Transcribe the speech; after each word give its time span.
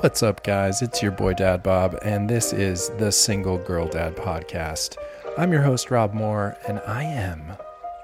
What's 0.00 0.22
up, 0.22 0.42
guys? 0.42 0.80
It's 0.80 1.02
your 1.02 1.12
boy 1.12 1.34
Dad 1.34 1.62
Bob, 1.62 1.94
and 2.02 2.26
this 2.26 2.54
is 2.54 2.88
the 2.96 3.12
Single 3.12 3.58
Girl 3.58 3.86
Dad 3.86 4.16
Podcast. 4.16 4.96
I'm 5.36 5.52
your 5.52 5.60
host, 5.60 5.90
Rob 5.90 6.14
Moore, 6.14 6.56
and 6.66 6.80
I 6.86 7.02
am 7.02 7.52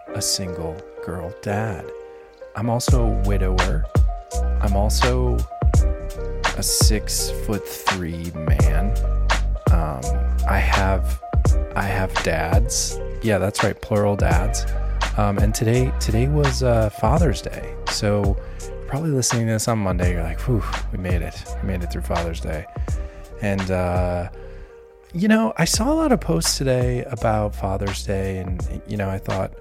a 0.09 0.21
single 0.21 0.79
girl 1.03 1.33
dad. 1.41 1.91
I'm 2.55 2.69
also 2.69 3.07
a 3.07 3.23
widower. 3.27 3.87
I'm 4.61 4.77
also 4.77 5.39
a 6.59 6.63
six 6.63 7.31
foot 7.47 7.67
three 7.67 8.31
man. 8.33 8.95
Um, 9.73 10.03
I 10.47 10.59
have 10.59 11.23
I 11.75 11.85
have 11.85 12.13
dads. 12.23 13.01
Yeah, 13.23 13.39
that's 13.39 13.65
right, 13.65 13.81
plural 13.81 14.17
dads. 14.17 14.67
Um, 15.17 15.39
and 15.39 15.55
today 15.55 15.91
today 15.99 16.29
was 16.29 16.63
uh, 16.63 16.91
Father's 16.91 17.41
Day, 17.41 17.75
so 17.89 18.37
probably 18.87 19.11
listening 19.11 19.47
to 19.47 19.53
this 19.53 19.69
on 19.69 19.79
Monday, 19.79 20.13
you're 20.13 20.23
like, 20.23 20.41
whew, 20.41 20.63
we 20.93 20.99
made 20.99 21.23
it. 21.23 21.45
We 21.63 21.69
made 21.69 21.83
it 21.83 21.93
through 21.93 22.03
Father's 22.03 22.41
Day. 22.41 22.65
And, 23.43 23.71
uh, 23.71 24.31
you 25.13 25.29
know, 25.29 25.53
I 25.57 25.65
saw 25.65 25.93
a 25.93 25.95
lot 25.95 26.13
of 26.13 26.21
posts 26.21 26.57
today 26.57 27.05
about 27.05 27.55
Father's 27.55 28.05
Day, 28.05 28.39
and, 28.39 28.83
you 28.87 28.97
know, 28.97 29.09
I 29.09 29.19
thought, 29.19 29.53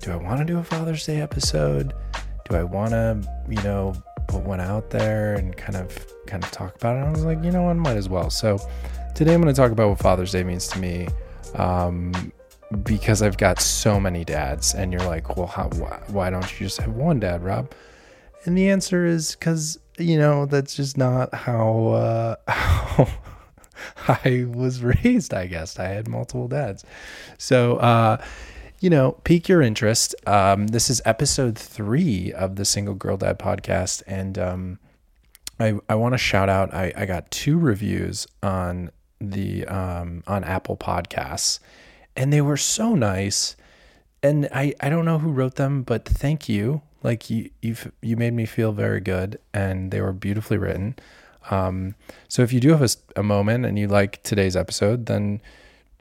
do 0.00 0.12
I 0.12 0.16
want 0.16 0.38
to 0.38 0.44
do 0.44 0.58
a 0.58 0.64
Father's 0.64 1.06
Day 1.06 1.20
episode? 1.20 1.94
Do 2.48 2.56
I 2.56 2.62
want 2.62 2.90
to, 2.90 3.20
you 3.48 3.62
know, 3.62 3.94
put 4.28 4.42
one 4.42 4.60
out 4.60 4.90
there 4.90 5.34
and 5.34 5.56
kind 5.56 5.76
of 5.76 6.06
kind 6.26 6.44
of 6.44 6.50
talk 6.50 6.74
about 6.76 6.96
it? 6.96 7.00
I 7.00 7.10
was 7.10 7.24
like, 7.24 7.42
you 7.42 7.50
know 7.50 7.62
what, 7.62 7.76
might 7.76 7.96
as 7.96 8.08
well. 8.08 8.28
So 8.28 8.58
today 9.14 9.34
I'm 9.34 9.40
going 9.40 9.54
to 9.54 9.58
talk 9.58 9.72
about 9.72 9.88
what 9.88 9.98
Father's 9.98 10.32
Day 10.32 10.44
means 10.44 10.68
to 10.68 10.78
me. 10.78 11.08
Um, 11.54 12.32
because 12.82 13.22
I've 13.22 13.36
got 13.36 13.60
so 13.60 14.00
many 14.00 14.24
dads, 14.24 14.74
and 14.74 14.92
you're 14.92 15.04
like, 15.04 15.36
well, 15.36 15.46
how, 15.46 15.68
why, 15.68 16.00
why 16.08 16.30
don't 16.30 16.60
you 16.60 16.66
just 16.66 16.80
have 16.80 16.92
one 16.92 17.20
dad, 17.20 17.42
Rob? 17.44 17.72
And 18.44 18.56
the 18.56 18.70
answer 18.70 19.06
is 19.06 19.34
because, 19.34 19.78
you 19.98 20.18
know, 20.18 20.46
that's 20.46 20.74
just 20.74 20.98
not 20.98 21.34
how, 21.34 21.88
uh, 21.88 22.36
how 22.48 23.08
I 24.08 24.46
was 24.48 24.82
raised, 24.82 25.32
I 25.32 25.46
guess. 25.46 25.78
I 25.78 25.86
had 25.86 26.08
multiple 26.08 26.48
dads. 26.48 26.84
So, 27.38 27.76
uh, 27.76 28.22
you 28.80 28.90
know, 28.90 29.12
pique 29.24 29.48
your 29.48 29.62
interest. 29.62 30.14
Um, 30.26 30.68
this 30.68 30.90
is 30.90 31.00
episode 31.04 31.56
three 31.56 32.32
of 32.32 32.56
the 32.56 32.64
Single 32.64 32.94
Girl 32.94 33.16
Dad 33.16 33.38
podcast. 33.38 34.02
And 34.06 34.38
um, 34.38 34.78
I, 35.58 35.78
I 35.88 35.94
want 35.94 36.12
to 36.12 36.18
shout 36.18 36.48
out, 36.48 36.74
I, 36.74 36.92
I 36.96 37.06
got 37.06 37.30
two 37.30 37.58
reviews 37.58 38.26
on 38.42 38.90
the 39.20 39.64
um, 39.66 40.22
on 40.26 40.44
Apple 40.44 40.76
Podcasts, 40.76 41.60
and 42.16 42.32
they 42.32 42.40
were 42.40 42.56
so 42.56 42.94
nice. 42.94 43.56
And 44.22 44.48
I, 44.52 44.74
I 44.80 44.88
don't 44.88 45.04
know 45.04 45.18
who 45.18 45.30
wrote 45.30 45.56
them, 45.56 45.82
but 45.82 46.04
thank 46.04 46.48
you 46.48 46.82
like 47.04 47.30
you 47.30 47.50
you've 47.62 47.92
you 48.00 48.16
made 48.16 48.32
me 48.32 48.46
feel 48.46 48.72
very 48.72 49.00
good 49.00 49.38
and 49.52 49.92
they 49.92 50.00
were 50.00 50.12
beautifully 50.12 50.56
written. 50.58 50.96
Um, 51.50 51.94
so 52.26 52.42
if 52.42 52.52
you 52.52 52.58
do 52.58 52.70
have 52.70 52.82
a, 52.82 53.20
a, 53.20 53.22
moment 53.22 53.66
and 53.66 53.78
you 53.78 53.86
like 53.86 54.22
today's 54.22 54.56
episode 54.56 55.04
then 55.04 55.42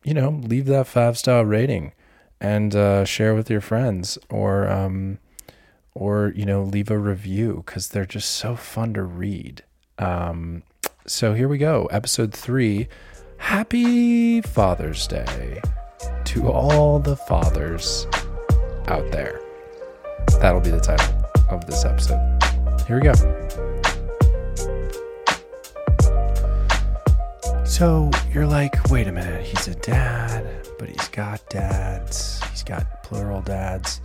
you 0.05 0.13
know 0.13 0.29
leave 0.29 0.67
that 0.67 0.87
five 0.87 1.17
star 1.17 1.43
rating 1.43 1.91
and 2.39 2.73
uh, 2.73 3.03
share 3.03 3.35
with 3.35 3.49
your 3.49 3.59
friends 3.59 4.17
or 4.29 4.69
um, 4.69 5.19
or 5.93 6.31
you 6.35 6.45
know 6.45 6.63
leave 6.63 6.89
a 6.89 6.97
review 6.97 7.63
because 7.65 7.89
they're 7.89 8.05
just 8.05 8.31
so 8.31 8.55
fun 8.55 8.93
to 8.93 9.03
read. 9.03 9.63
Um, 9.99 10.63
so 11.05 11.33
here 11.33 11.49
we 11.49 11.57
go. 11.57 11.85
Episode 11.87 12.33
three 12.33 12.87
happy 13.37 14.39
father's 14.39 15.05
day 15.05 15.61
to 16.23 16.49
all 16.49 16.99
the 16.99 17.17
fathers 17.17 18.07
out 18.87 19.11
there 19.11 19.42
That'll 20.43 20.59
be 20.59 20.71
the 20.71 20.79
title 20.81 21.07
of 21.49 21.65
this 21.65 21.85
episode. 21.85 22.19
Here 22.85 22.97
we 22.97 23.03
go. 23.03 23.13
So 27.63 28.11
you're 28.33 28.45
like, 28.45 28.89
wait 28.89 29.07
a 29.07 29.13
minute, 29.13 29.45
he's 29.45 29.69
a 29.69 29.75
dad, 29.75 30.67
but 30.77 30.89
he's 30.89 31.07
got 31.07 31.49
dads. 31.49 32.43
He's 32.51 32.61
got 32.61 33.03
plural 33.03 33.41
dads. 33.41 34.01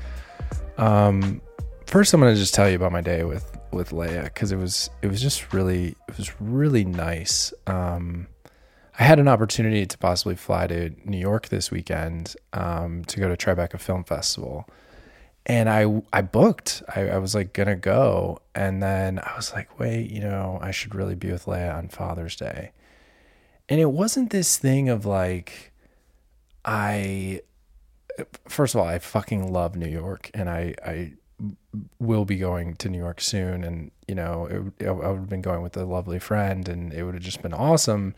Um, 0.77 1.41
first, 1.87 2.15
I'm 2.15 2.21
gonna 2.21 2.37
just 2.37 2.55
tell 2.55 2.71
you 2.71 2.77
about 2.77 2.93
my 2.93 3.01
day 3.01 3.25
with 3.25 3.59
with 3.73 3.91
Leia 3.91 4.23
because 4.23 4.53
it 4.53 4.59
was 4.59 4.91
it 5.03 5.09
was 5.09 5.21
just 5.21 5.53
really 5.53 5.97
it 6.07 6.17
was 6.17 6.41
really 6.41 6.85
nice. 6.85 7.53
Um, 7.67 8.29
I 8.97 9.03
had 9.03 9.19
an 9.19 9.27
opportunity 9.27 9.87
to 9.87 9.99
possibly 9.99 10.37
fly 10.37 10.69
to 10.69 10.95
New 11.05 11.19
York 11.19 11.49
this 11.49 11.73
weekend 11.73 12.37
um, 12.53 13.05
to 13.07 13.19
go 13.19 13.29
to 13.29 13.37
Tribeca 13.37 13.81
Film 13.81 14.05
Festival 14.05 14.69
and 15.49 15.69
I 15.69 16.03
I 16.13 16.21
booked. 16.21 16.83
I, 16.95 17.09
I 17.09 17.19
was 17.19 17.35
like 17.35 17.53
gonna 17.55 17.77
go, 17.77 18.41
and 18.55 18.83
then 18.83 19.19
I 19.19 19.33
was 19.35 19.53
like, 19.53 19.79
wait, 19.79 20.11
you 20.11 20.21
know, 20.21 20.59
I 20.63 20.71
should 20.71 20.95
really 20.95 21.15
be 21.15 21.33
with 21.33 21.47
Leia 21.47 21.75
on 21.75 21.89
Father's 21.89 22.37
Day. 22.37 22.73
And 23.69 23.81
it 23.81 23.91
wasn't 23.91 24.31
this 24.31 24.57
thing 24.59 24.89
of 24.89 25.07
like, 25.07 25.73
I. 26.65 27.41
First 28.49 28.75
of 28.75 28.81
all, 28.81 28.87
I 28.87 28.99
fucking 28.99 29.53
love 29.53 29.77
New 29.77 29.89
York, 29.89 30.31
and 30.35 30.51
I 30.51 30.75
I 30.85 31.13
will 32.01 32.25
be 32.25 32.37
going 32.37 32.75
to 32.77 32.89
New 32.89 32.99
York 32.99 33.21
soon, 33.21 33.65
and 33.65 33.91
you 34.07 34.15
know, 34.15 34.73
it, 34.81 34.87
I 34.87 34.91
would 34.91 35.05
have 35.05 35.29
been 35.29 35.43
going 35.43 35.63
with 35.63 35.77
a 35.77 35.85
lovely 35.85 36.19
friend, 36.19 36.69
and 36.69 36.93
it 36.93 37.05
would 37.05 37.15
have 37.15 37.23
just 37.23 37.43
been 37.43 37.55
awesome. 37.55 38.15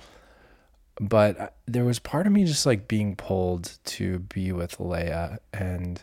But 0.99 1.41
uh, 1.41 1.49
there 1.67 1.85
was 1.85 1.99
part 1.99 2.27
of 2.27 2.33
me 2.33 2.45
just 2.45 2.67
like 2.67 2.89
being 2.89 3.15
pulled 3.17 3.79
to 3.85 4.21
be 4.21 4.53
with 4.53 4.79
Leia 4.79 5.39
and 5.53 6.03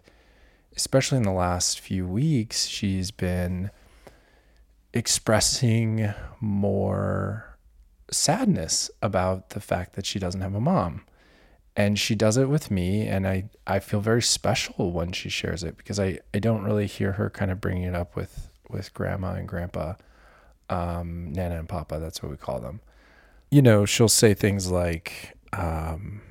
especially 0.77 1.17
in 1.17 1.23
the 1.23 1.31
last 1.31 1.79
few 1.79 2.05
weeks, 2.05 2.67
she's 2.67 3.09
been 3.09 3.71
expressing 4.93 6.13
more 6.39 7.57
sadness 8.11 8.89
about 9.01 9.49
the 9.49 9.59
fact 9.59 9.95
that 9.95 10.05
she 10.05 10.19
doesn't 10.19 10.41
have 10.41 10.53
a 10.53 10.61
mom. 10.61 11.01
And 11.75 11.97
she 11.99 12.13
does 12.16 12.37
it 12.37 12.47
with 12.47 12.71
me, 12.71 13.07
and 13.07 13.27
I, 13.27 13.49
I 13.66 13.79
feel 13.79 13.99
very 14.01 14.21
special 14.21 14.91
when 14.91 15.11
she 15.11 15.29
shares 15.29 15.63
it 15.63 15.77
because 15.77 15.99
I, 15.99 16.19
I 16.33 16.39
don't 16.39 16.63
really 16.63 16.87
hear 16.87 17.13
her 17.13 17.29
kind 17.29 17.51
of 17.51 17.59
bringing 17.59 17.83
it 17.83 17.95
up 17.95 18.16
with, 18.16 18.49
with 18.69 18.93
grandma 18.93 19.33
and 19.33 19.47
grandpa, 19.47 19.95
um, 20.69 21.33
Nana 21.33 21.57
and 21.57 21.69
Papa, 21.69 21.99
that's 21.99 22.21
what 22.21 22.31
we 22.31 22.37
call 22.37 22.59
them. 22.59 22.81
You 23.49 23.61
know, 23.63 23.85
she'll 23.85 24.09
say 24.09 24.33
things 24.33 24.71
like, 24.71 25.37
um, 25.53 26.21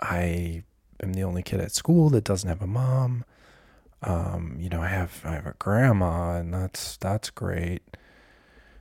I 0.00 0.64
am 1.02 1.14
the 1.14 1.22
only 1.22 1.42
kid 1.42 1.60
at 1.60 1.72
school 1.72 2.10
that 2.10 2.24
doesn't 2.24 2.48
have 2.48 2.62
a 2.62 2.66
mom 2.66 3.24
um, 4.02 4.56
you 4.60 4.68
know, 4.68 4.80
I 4.82 4.88
have 4.88 5.22
I 5.24 5.32
have 5.32 5.46
a 5.46 5.54
grandma, 5.58 6.36
and 6.36 6.52
that's 6.52 6.96
that's 6.98 7.30
great, 7.30 7.82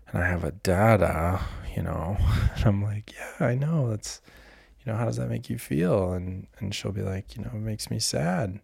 and 0.07 0.21
I 0.21 0.27
have 0.27 0.43
a 0.43 0.51
dada, 0.51 1.41
you 1.75 1.83
know, 1.83 2.17
and 2.55 2.65
I'm 2.65 2.83
like, 2.83 3.13
yeah, 3.13 3.47
I 3.47 3.55
know 3.55 3.89
that's, 3.89 4.21
you 4.79 4.91
know, 4.91 4.97
how 4.97 5.05
does 5.05 5.17
that 5.17 5.29
make 5.29 5.49
you 5.49 5.57
feel? 5.57 6.11
And 6.13 6.47
and 6.59 6.75
she'll 6.75 6.91
be 6.91 7.01
like, 7.01 7.35
you 7.35 7.43
know, 7.43 7.51
it 7.53 7.61
makes 7.61 7.89
me 7.89 7.99
sad, 7.99 8.59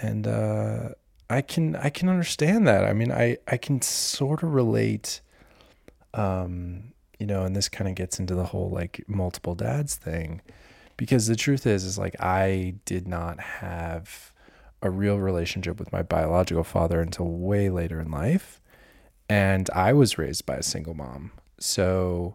and 0.00 0.26
uh, 0.26 0.90
I 1.28 1.42
can 1.42 1.76
I 1.76 1.90
can 1.90 2.08
understand 2.08 2.66
that. 2.66 2.84
I 2.84 2.92
mean, 2.92 3.12
I 3.12 3.38
I 3.46 3.56
can 3.58 3.82
sort 3.82 4.42
of 4.42 4.54
relate, 4.54 5.20
um, 6.14 6.92
you 7.18 7.26
know, 7.26 7.44
and 7.44 7.54
this 7.54 7.68
kind 7.68 7.88
of 7.88 7.94
gets 7.94 8.18
into 8.18 8.34
the 8.34 8.46
whole 8.46 8.70
like 8.70 9.04
multiple 9.06 9.54
dads 9.54 9.96
thing, 9.96 10.40
because 10.96 11.26
the 11.26 11.36
truth 11.36 11.66
is, 11.66 11.84
is 11.84 11.98
like 11.98 12.16
I 12.20 12.76
did 12.86 13.06
not 13.06 13.38
have 13.38 14.31
a 14.82 14.90
real 14.90 15.18
relationship 15.18 15.78
with 15.78 15.92
my 15.92 16.02
biological 16.02 16.64
father 16.64 17.00
until 17.00 17.26
way 17.26 17.70
later 17.70 18.00
in 18.00 18.10
life. 18.10 18.60
And 19.28 19.70
I 19.74 19.92
was 19.92 20.18
raised 20.18 20.44
by 20.44 20.56
a 20.56 20.62
single 20.62 20.94
mom. 20.94 21.30
So, 21.58 22.34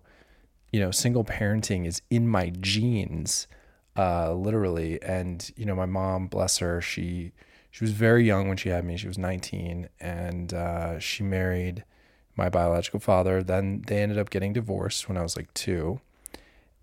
you 0.71 0.79
know, 0.79 0.91
single 0.91 1.25
parenting 1.25 1.85
is 1.85 2.01
in 2.09 2.27
my 2.27 2.49
genes, 2.49 3.47
uh, 3.97 4.33
literally. 4.33 5.01
And, 5.03 5.51
you 5.55 5.65
know, 5.65 5.75
my 5.75 5.85
mom, 5.85 6.27
bless 6.27 6.57
her, 6.59 6.81
she 6.81 7.33
she 7.69 7.83
was 7.83 7.91
very 7.91 8.25
young 8.25 8.47
when 8.47 8.57
she 8.57 8.69
had 8.69 8.85
me. 8.85 8.97
She 8.97 9.07
was 9.07 9.19
19 9.19 9.89
and 9.99 10.53
uh, 10.53 10.97
she 10.97 11.21
married 11.21 11.83
my 12.35 12.49
biological 12.49 12.99
father. 12.99 13.43
Then 13.43 13.83
they 13.85 14.01
ended 14.01 14.17
up 14.17 14.31
getting 14.31 14.53
divorced 14.53 15.07
when 15.07 15.17
I 15.17 15.21
was 15.21 15.35
like 15.35 15.53
two. 15.53 15.99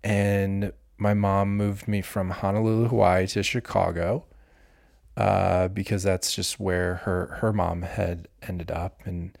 And 0.05 0.71
my 0.97 1.13
mom 1.13 1.57
moved 1.57 1.87
me 1.89 2.01
from 2.01 2.29
Honolulu, 2.29 2.87
Hawaii 2.87 3.27
to 3.27 3.43
Chicago 3.43 4.25
uh, 5.17 5.67
because 5.69 6.03
that's 6.03 6.35
just 6.35 6.59
where 6.59 6.95
her 6.95 7.37
her 7.41 7.53
mom 7.53 7.83
had 7.83 8.27
ended 8.47 8.71
up, 8.71 9.01
and 9.05 9.37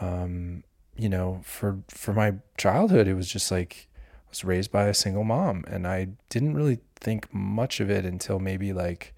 um, 0.00 0.64
you 0.96 1.08
know, 1.08 1.40
for 1.44 1.78
for 1.88 2.12
my 2.12 2.34
childhood, 2.58 3.06
it 3.06 3.14
was 3.14 3.28
just 3.28 3.50
like 3.50 3.88
I 3.94 4.30
was 4.30 4.44
raised 4.44 4.72
by 4.72 4.84
a 4.84 4.94
single 4.94 5.24
mom, 5.24 5.64
and 5.68 5.86
I 5.86 6.08
didn't 6.28 6.54
really 6.54 6.80
think 6.96 7.32
much 7.32 7.80
of 7.80 7.90
it 7.90 8.04
until 8.04 8.38
maybe 8.38 8.72
like 8.72 9.14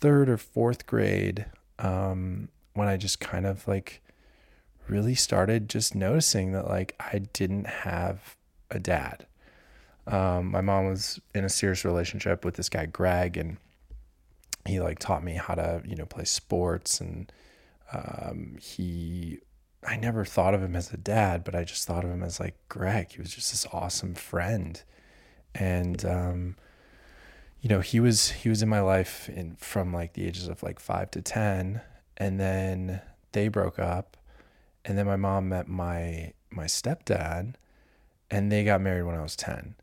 third 0.00 0.28
or 0.28 0.36
fourth 0.36 0.86
grade, 0.86 1.46
um, 1.78 2.48
when 2.74 2.88
I 2.88 2.96
just 2.96 3.20
kind 3.20 3.46
of 3.46 3.66
like 3.68 4.02
really 4.88 5.14
started 5.14 5.68
just 5.68 5.94
noticing 5.94 6.52
that 6.52 6.66
like 6.66 6.94
I 7.00 7.18
didn't 7.32 7.66
have 7.66 8.36
a 8.70 8.78
dad. 8.78 9.26
Um, 10.06 10.50
my 10.50 10.62
mom 10.62 10.86
was 10.88 11.20
in 11.34 11.44
a 11.44 11.50
serious 11.50 11.84
relationship 11.84 12.44
with 12.44 12.54
this 12.54 12.68
guy 12.68 12.86
Greg, 12.86 13.36
and 13.36 13.58
he 14.68 14.80
like 14.80 14.98
taught 14.98 15.24
me 15.24 15.34
how 15.34 15.54
to 15.54 15.82
you 15.84 15.96
know 15.96 16.06
play 16.06 16.24
sports 16.24 17.00
and 17.00 17.32
um, 17.92 18.56
he 18.60 19.38
I 19.86 19.96
never 19.96 20.24
thought 20.24 20.54
of 20.54 20.62
him 20.62 20.74
as 20.74 20.92
a 20.92 20.96
dad, 20.96 21.44
but 21.44 21.54
I 21.54 21.64
just 21.64 21.86
thought 21.86 22.04
of 22.04 22.10
him 22.10 22.22
as 22.22 22.40
like 22.40 22.56
Greg. 22.68 23.12
He 23.12 23.20
was 23.20 23.34
just 23.34 23.52
this 23.52 23.66
awesome 23.72 24.14
friend. 24.14 24.82
And 25.54 26.04
um, 26.04 26.56
you 27.60 27.68
know, 27.68 27.80
he 27.80 28.00
was 28.00 28.30
he 28.30 28.48
was 28.48 28.62
in 28.62 28.68
my 28.68 28.80
life 28.80 29.28
in 29.28 29.56
from 29.56 29.92
like 29.92 30.14
the 30.14 30.26
ages 30.26 30.48
of 30.48 30.62
like 30.62 30.80
5 30.80 31.10
to 31.12 31.22
10 31.22 31.80
and 32.16 32.40
then 32.40 33.00
they 33.32 33.48
broke 33.48 33.78
up 33.78 34.16
and 34.84 34.98
then 34.98 35.06
my 35.06 35.16
mom 35.16 35.48
met 35.48 35.68
my 35.68 36.32
my 36.50 36.64
stepdad 36.64 37.54
and 38.30 38.50
they 38.50 38.64
got 38.64 38.80
married 38.80 39.02
when 39.02 39.14
I 39.14 39.22
was 39.22 39.36
10. 39.36 39.74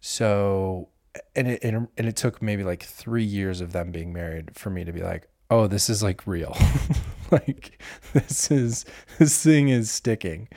So 0.00 0.88
and 1.34 1.48
it, 1.48 1.62
and 1.62 1.88
it 1.96 2.16
took 2.16 2.42
maybe 2.42 2.64
like 2.64 2.82
3 2.82 3.24
years 3.24 3.60
of 3.60 3.72
them 3.72 3.92
being 3.92 4.12
married 4.12 4.56
for 4.56 4.70
me 4.70 4.84
to 4.84 4.92
be 4.92 5.02
like, 5.02 5.28
"Oh, 5.50 5.66
this 5.66 5.88
is 5.90 6.02
like 6.02 6.26
real." 6.26 6.56
like 7.30 7.82
this 8.12 8.50
is 8.50 8.84
this 9.18 9.42
thing 9.42 9.68
is 9.68 9.90
sticking. 9.90 10.48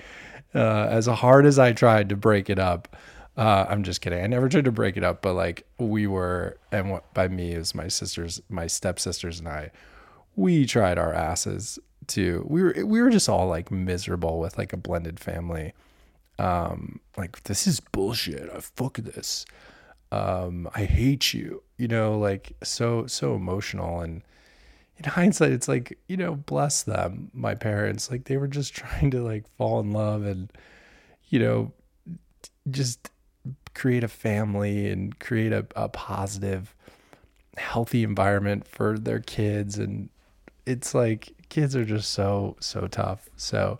Uh, 0.53 0.87
as 0.89 1.05
hard 1.05 1.45
as 1.45 1.59
I 1.59 1.73
tried 1.73 2.09
to 2.09 2.15
break 2.15 2.49
it 2.49 2.59
up, 2.59 2.95
uh, 3.37 3.65
I'm 3.69 3.83
just 3.83 4.01
kidding. 4.01 4.21
I 4.21 4.27
never 4.27 4.49
tried 4.49 4.65
to 4.65 4.71
break 4.71 4.97
it 4.97 5.03
up, 5.03 5.21
but 5.21 5.33
like 5.33 5.65
we 5.77 6.07
were, 6.07 6.57
and 6.71 6.91
what 6.91 7.13
by 7.13 7.27
me 7.27 7.53
is 7.53 7.73
my 7.73 7.87
sisters, 7.87 8.41
my 8.49 8.67
stepsisters, 8.67 9.39
and 9.39 9.47
I. 9.47 9.71
We 10.35 10.65
tried 10.65 10.97
our 10.97 11.13
asses 11.13 11.79
to. 12.07 12.45
We 12.47 12.63
were 12.63 12.73
we 12.85 13.01
were 13.01 13.09
just 13.09 13.29
all 13.29 13.47
like 13.47 13.71
miserable 13.71 14.39
with 14.39 14.57
like 14.57 14.73
a 14.73 14.77
blended 14.77 15.19
family. 15.19 15.73
Um, 16.37 16.99
like 17.17 17.43
this 17.43 17.67
is 17.67 17.79
bullshit. 17.79 18.49
I 18.53 18.59
fuck 18.59 18.97
this. 18.97 19.45
Um, 20.11 20.69
I 20.73 20.85
hate 20.85 21.33
you. 21.33 21.63
You 21.77 21.87
know, 21.87 22.17
like 22.17 22.53
so 22.63 23.07
so 23.07 23.35
emotional 23.35 24.01
and 24.01 24.21
in 24.99 25.09
hindsight, 25.09 25.51
it's 25.53 25.67
like, 25.67 25.97
you 26.07 26.17
know, 26.17 26.35
bless 26.35 26.83
them, 26.83 27.31
my 27.33 27.55
parents. 27.55 28.11
Like 28.11 28.25
they 28.25 28.37
were 28.37 28.47
just 28.47 28.73
trying 28.75 29.11
to 29.11 29.23
like 29.23 29.47
fall 29.57 29.79
in 29.79 29.91
love 29.91 30.25
and, 30.25 30.51
you 31.29 31.39
know, 31.39 31.71
just 32.69 33.09
create 33.73 34.03
a 34.03 34.09
family 34.09 34.89
and 34.89 35.17
create 35.19 35.53
a, 35.53 35.65
a 35.75 35.87
positive, 35.89 36.75
healthy 37.57 38.03
environment 38.03 38.67
for 38.67 38.99
their 38.99 39.19
kids. 39.19 39.77
And 39.77 40.09
it's 40.65 40.93
like 40.93 41.33
kids 41.47 41.75
are 41.75 41.85
just 41.85 42.11
so, 42.11 42.57
so 42.59 42.87
tough. 42.87 43.29
So, 43.37 43.79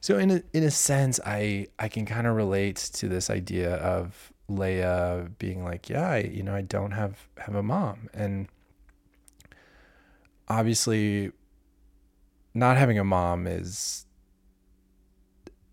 so 0.00 0.18
in 0.18 0.30
a, 0.32 0.42
in 0.52 0.64
a 0.64 0.70
sense, 0.72 1.20
I, 1.24 1.68
I 1.78 1.88
can 1.88 2.04
kind 2.04 2.26
of 2.26 2.34
relate 2.34 2.76
to 2.94 3.08
this 3.08 3.30
idea 3.30 3.76
of 3.76 4.31
Leia 4.50 5.30
being 5.38 5.64
like, 5.64 5.88
yeah, 5.88 6.08
I, 6.10 6.18
you 6.18 6.42
know, 6.42 6.54
I 6.54 6.62
don't 6.62 6.92
have, 6.92 7.28
have 7.38 7.54
a 7.54 7.62
mom. 7.62 8.08
And, 8.12 8.48
obviously 10.52 11.32
not 12.54 12.76
having 12.76 12.98
a 12.98 13.04
mom 13.04 13.46
is 13.46 14.04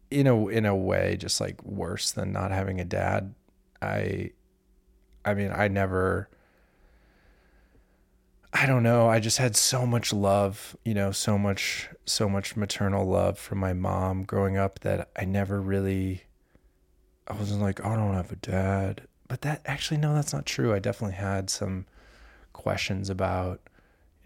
in 0.09 0.25
a 0.25 0.47
in 0.47 0.65
a 0.65 0.75
way 0.75 1.17
just 1.19 1.41
like 1.41 1.61
worse 1.63 2.11
than 2.11 2.31
not 2.31 2.51
having 2.51 2.79
a 2.79 2.85
dad. 2.85 3.33
I 3.81 4.31
I 5.25 5.33
mean, 5.33 5.51
I 5.53 5.67
never 5.67 6.29
I 8.51 8.65
don't 8.65 8.81
know, 8.81 9.07
I 9.07 9.19
just 9.19 9.37
had 9.37 9.55
so 9.55 9.85
much 9.85 10.11
love, 10.11 10.75
you 10.83 10.93
know, 10.93 11.11
so 11.11 11.37
much 11.37 11.89
so 12.05 12.29
much 12.29 12.55
maternal 12.55 13.05
love 13.05 13.37
from 13.37 13.59
my 13.59 13.73
mom 13.73 14.23
growing 14.23 14.57
up 14.57 14.79
that 14.79 15.09
I 15.15 15.25
never 15.25 15.61
really 15.61 16.23
I 17.29 17.33
wasn't 17.33 17.61
like, 17.61 17.85
oh, 17.85 17.89
I 17.89 17.95
don't 17.95 18.13
have 18.13 18.31
a 18.31 18.37
dad. 18.37 19.01
But 19.27 19.41
that 19.41 19.61
actually 19.65 19.97
no, 19.97 20.13
that's 20.15 20.33
not 20.33 20.45
true. 20.45 20.73
I 20.73 20.79
definitely 20.79 21.15
had 21.15 21.49
some 21.49 21.85
questions 22.53 23.09
about 23.09 23.61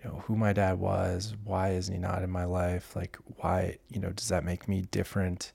you 0.01 0.09
know 0.09 0.23
who 0.25 0.35
my 0.35 0.53
dad 0.53 0.79
was 0.79 1.35
why 1.44 1.71
is 1.71 1.88
he 1.88 1.97
not 1.97 2.23
in 2.23 2.29
my 2.29 2.45
life? 2.45 2.95
Like 2.95 3.17
why 3.38 3.77
you 3.89 4.00
know 4.00 4.11
does 4.11 4.29
that 4.29 4.45
make 4.45 4.67
me 4.67 4.83
different 4.91 5.51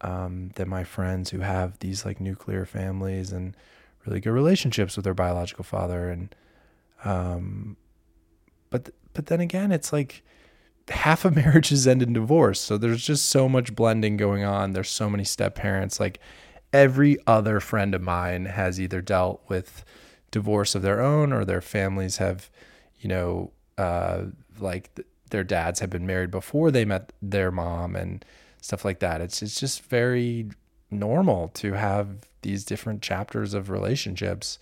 um, 0.00 0.50
than 0.56 0.68
my 0.68 0.82
friends 0.82 1.30
who 1.30 1.40
have 1.40 1.78
these 1.78 2.04
like 2.04 2.20
nuclear 2.20 2.66
families 2.66 3.30
and 3.30 3.56
really 4.04 4.20
good 4.20 4.32
relationships 4.32 4.96
with 4.96 5.04
their 5.04 5.14
biological 5.14 5.64
father? 5.64 6.10
And 6.10 6.34
um, 7.04 7.76
but 8.70 8.90
but 9.14 9.26
then 9.26 9.40
again 9.40 9.70
it's 9.70 9.92
like 9.92 10.24
half 10.88 11.24
of 11.24 11.36
marriages 11.36 11.86
end 11.86 12.02
in 12.02 12.12
divorce. 12.12 12.60
So 12.60 12.76
there's 12.76 13.04
just 13.04 13.26
so 13.26 13.48
much 13.48 13.76
blending 13.76 14.16
going 14.16 14.42
on. 14.42 14.72
There's 14.72 14.90
so 14.90 15.08
many 15.08 15.24
step 15.24 15.54
parents. 15.54 16.00
Like 16.00 16.18
every 16.72 17.18
other 17.26 17.60
friend 17.60 17.94
of 17.94 18.02
mine 18.02 18.46
has 18.46 18.80
either 18.80 19.00
dealt 19.00 19.42
with 19.48 19.84
divorce 20.30 20.74
of 20.74 20.82
their 20.82 21.00
own 21.00 21.32
or 21.32 21.44
their 21.44 21.60
families 21.60 22.16
have 22.16 22.50
you 23.00 23.08
know 23.08 23.50
uh, 23.78 24.24
like 24.58 24.94
th- 24.94 25.06
their 25.30 25.44
dads 25.44 25.80
have 25.80 25.90
been 25.90 26.06
married 26.06 26.30
before 26.30 26.70
they 26.70 26.84
met 26.84 27.12
their 27.20 27.50
mom 27.50 27.96
and 27.96 28.24
stuff 28.60 28.84
like 28.84 29.00
that. 29.00 29.20
It's 29.20 29.42
it's 29.42 29.58
just 29.58 29.82
very 29.84 30.48
normal 30.90 31.48
to 31.48 31.72
have 31.72 32.08
these 32.42 32.64
different 32.64 33.02
chapters 33.02 33.54
of 33.54 33.70
relationships. 33.70 34.58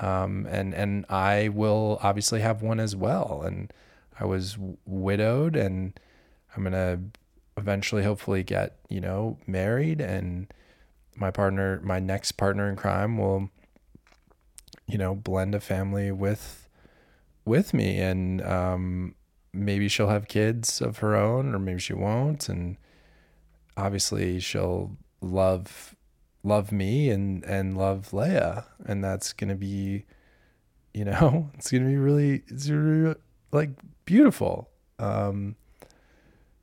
Um, 0.00 0.46
and 0.50 0.74
and 0.74 1.06
I 1.08 1.48
will 1.48 1.98
obviously 2.02 2.40
have 2.40 2.62
one 2.62 2.80
as 2.80 2.94
well. 2.94 3.42
And 3.44 3.72
I 4.18 4.24
was 4.24 4.56
widowed, 4.86 5.56
and 5.56 5.98
I'm 6.56 6.64
gonna 6.64 7.00
eventually, 7.56 8.02
hopefully, 8.04 8.42
get 8.42 8.76
you 8.88 9.00
know 9.00 9.38
married, 9.46 10.00
and 10.00 10.52
my 11.18 11.30
partner, 11.30 11.80
my 11.82 11.98
next 11.98 12.32
partner 12.32 12.68
in 12.68 12.76
crime, 12.76 13.18
will 13.18 13.50
you 14.86 14.98
know 14.98 15.14
blend 15.14 15.54
a 15.54 15.60
family 15.60 16.10
with 16.10 16.68
with 17.48 17.74
me. 17.74 17.98
And 17.98 18.42
um, 18.42 19.14
maybe 19.52 19.88
she'll 19.88 20.08
have 20.08 20.28
kids 20.28 20.80
of 20.80 20.98
her 20.98 21.16
own 21.16 21.54
or 21.54 21.58
maybe 21.58 21.80
she 21.80 21.94
won't. 21.94 22.48
And 22.48 22.76
obviously 23.76 24.38
she'll 24.38 24.96
love 25.20 25.96
love 26.44 26.70
me 26.70 27.10
and 27.10 27.44
and 27.44 27.76
love 27.76 28.10
Leia. 28.12 28.64
And 28.84 29.02
that's 29.02 29.32
going 29.32 29.48
to 29.48 29.56
be 29.56 30.04
you 30.94 31.04
know 31.04 31.50
it's 31.54 31.70
going 31.70 31.84
to 31.84 31.88
be 31.88 31.96
really 31.96 32.42
it's 32.46 32.68
really 32.68 33.16
like 33.52 33.70
beautiful. 34.04 34.70
Um 34.98 35.56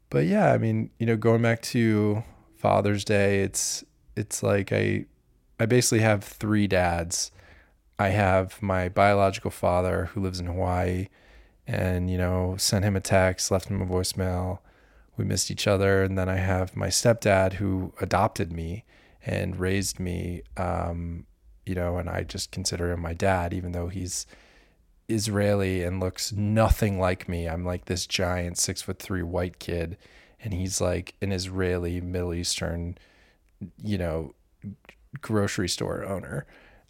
but 0.09 0.25
yeah 0.25 0.53
I 0.53 0.57
mean 0.57 0.91
you 0.99 1.05
know 1.05 1.17
going 1.17 1.41
back 1.41 1.61
to 1.63 2.23
Father's 2.55 3.03
Day 3.03 3.41
it's 3.41 3.83
it's 4.15 4.43
like 4.43 4.71
I 4.71 5.05
I 5.59 5.65
basically 5.65 5.99
have 5.99 6.23
three 6.23 6.67
dads 6.67 7.31
I 7.97 8.09
have 8.09 8.61
my 8.61 8.89
biological 8.89 9.51
father 9.51 10.09
who 10.13 10.21
lives 10.21 10.39
in 10.39 10.47
Hawaii 10.47 11.07
and, 11.65 12.09
you 12.09 12.17
know, 12.17 12.55
sent 12.57 12.83
him 12.83 12.95
a 12.95 13.01
text, 13.01 13.51
left 13.51 13.69
him 13.69 13.81
a 13.81 13.85
voicemail. 13.85 14.59
We 15.17 15.23
missed 15.23 15.49
each 15.49 15.65
other. 15.65 16.03
And 16.03 16.17
then 16.17 16.27
I 16.27 16.35
have 16.35 16.75
my 16.75 16.87
stepdad 16.87 17.53
who 17.53 17.93
adopted 18.01 18.51
me 18.51 18.83
and 19.25 19.59
raised 19.59 19.99
me, 19.99 20.43
um, 20.57 21.25
you 21.65 21.73
know, 21.73 21.97
and 21.97 22.09
I 22.09 22.23
just 22.23 22.51
consider 22.51 22.91
him 22.91 22.99
my 22.99 23.13
dad, 23.13 23.53
even 23.53 23.71
though 23.71 23.87
he's 23.87 24.27
Israeli 25.07 25.83
and 25.83 25.99
looks 25.99 26.31
nothing 26.33 26.99
like 26.99 27.29
me. 27.29 27.47
I'm 27.47 27.63
like 27.63 27.85
this 27.85 28.05
giant 28.05 28.57
six 28.57 28.81
foot 28.81 28.99
three 28.99 29.23
white 29.23 29.57
kid, 29.57 29.97
and 30.39 30.53
he's 30.53 30.81
like 30.81 31.15
an 31.21 31.31
Israeli 31.31 32.01
Middle 32.01 32.33
Eastern, 32.33 32.97
you 33.83 33.97
know, 33.97 34.33
grocery 35.21 35.69
store 35.69 36.05
owner 36.05 36.45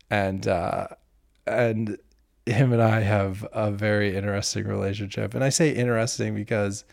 and 0.10 0.48
uh, 0.48 0.88
and 1.45 1.98
him 2.45 2.74
and 2.74 2.81
I 2.81 3.01
have 3.01 3.48
a 3.51 3.72
very 3.72 4.15
interesting 4.15 4.67
relationship. 4.67 5.34
And 5.34 5.43
I 5.43 5.50
say 5.50 5.72
interesting 5.72 6.36
because 6.36 6.86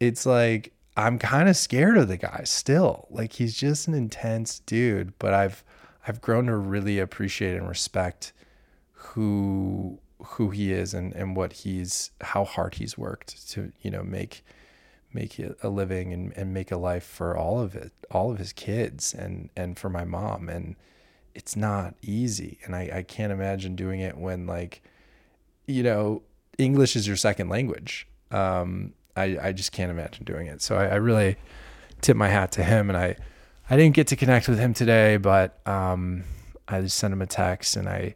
it's 0.00 0.26
like 0.26 0.72
I'm 0.96 1.18
kind 1.18 1.48
of 1.48 1.56
scared 1.56 1.98
of 1.98 2.08
the 2.08 2.16
guy 2.16 2.42
still. 2.44 3.06
Like 3.10 3.34
he's 3.34 3.54
just 3.54 3.88
an 3.88 3.94
intense 3.94 4.60
dude, 4.60 5.18
but 5.18 5.34
I've 5.34 5.64
I've 6.06 6.20
grown 6.20 6.46
to 6.46 6.56
really 6.56 6.98
appreciate 6.98 7.56
and 7.56 7.68
respect 7.68 8.32
who 8.92 9.98
who 10.24 10.50
he 10.50 10.72
is 10.72 10.94
and 10.94 11.12
and 11.14 11.36
what 11.36 11.52
he's 11.52 12.10
how 12.20 12.44
hard 12.44 12.74
he's 12.74 12.96
worked 12.96 13.48
to, 13.50 13.72
you 13.82 13.90
know, 13.90 14.02
make 14.02 14.44
make 15.16 15.40
a 15.40 15.68
living 15.68 16.12
and, 16.12 16.32
and 16.36 16.54
make 16.54 16.70
a 16.70 16.76
life 16.76 17.04
for 17.04 17.36
all 17.36 17.58
of 17.58 17.74
it, 17.74 17.92
all 18.10 18.30
of 18.30 18.38
his 18.38 18.52
kids 18.52 19.12
and 19.12 19.50
and 19.56 19.76
for 19.76 19.90
my 19.90 20.04
mom 20.04 20.48
and 20.48 20.76
it's 21.36 21.54
not 21.54 21.94
easy. 22.00 22.58
And 22.64 22.74
I, 22.74 22.90
I 22.94 23.02
can't 23.02 23.30
imagine 23.30 23.76
doing 23.76 24.00
it 24.00 24.16
when 24.16 24.46
like, 24.46 24.82
you 25.66 25.82
know, 25.82 26.22
English 26.56 26.96
is 26.96 27.06
your 27.06 27.16
second 27.16 27.50
language. 27.50 28.08
Um, 28.30 28.94
I, 29.14 29.36
I 29.42 29.52
just 29.52 29.70
can't 29.70 29.90
imagine 29.90 30.24
doing 30.24 30.46
it. 30.46 30.62
So 30.62 30.76
I, 30.76 30.86
I 30.86 30.94
really 30.94 31.36
tip 32.00 32.16
my 32.16 32.28
hat 32.28 32.52
to 32.52 32.64
him 32.64 32.88
and 32.88 32.96
I, 32.96 33.16
I 33.68 33.76
didn't 33.76 33.94
get 33.94 34.06
to 34.08 34.16
connect 34.16 34.48
with 34.48 34.58
him 34.58 34.72
today, 34.72 35.18
but 35.18 35.60
um, 35.68 36.24
I 36.66 36.80
just 36.80 36.96
sent 36.96 37.12
him 37.12 37.20
a 37.20 37.26
text 37.26 37.76
and 37.76 37.86
I 37.86 38.14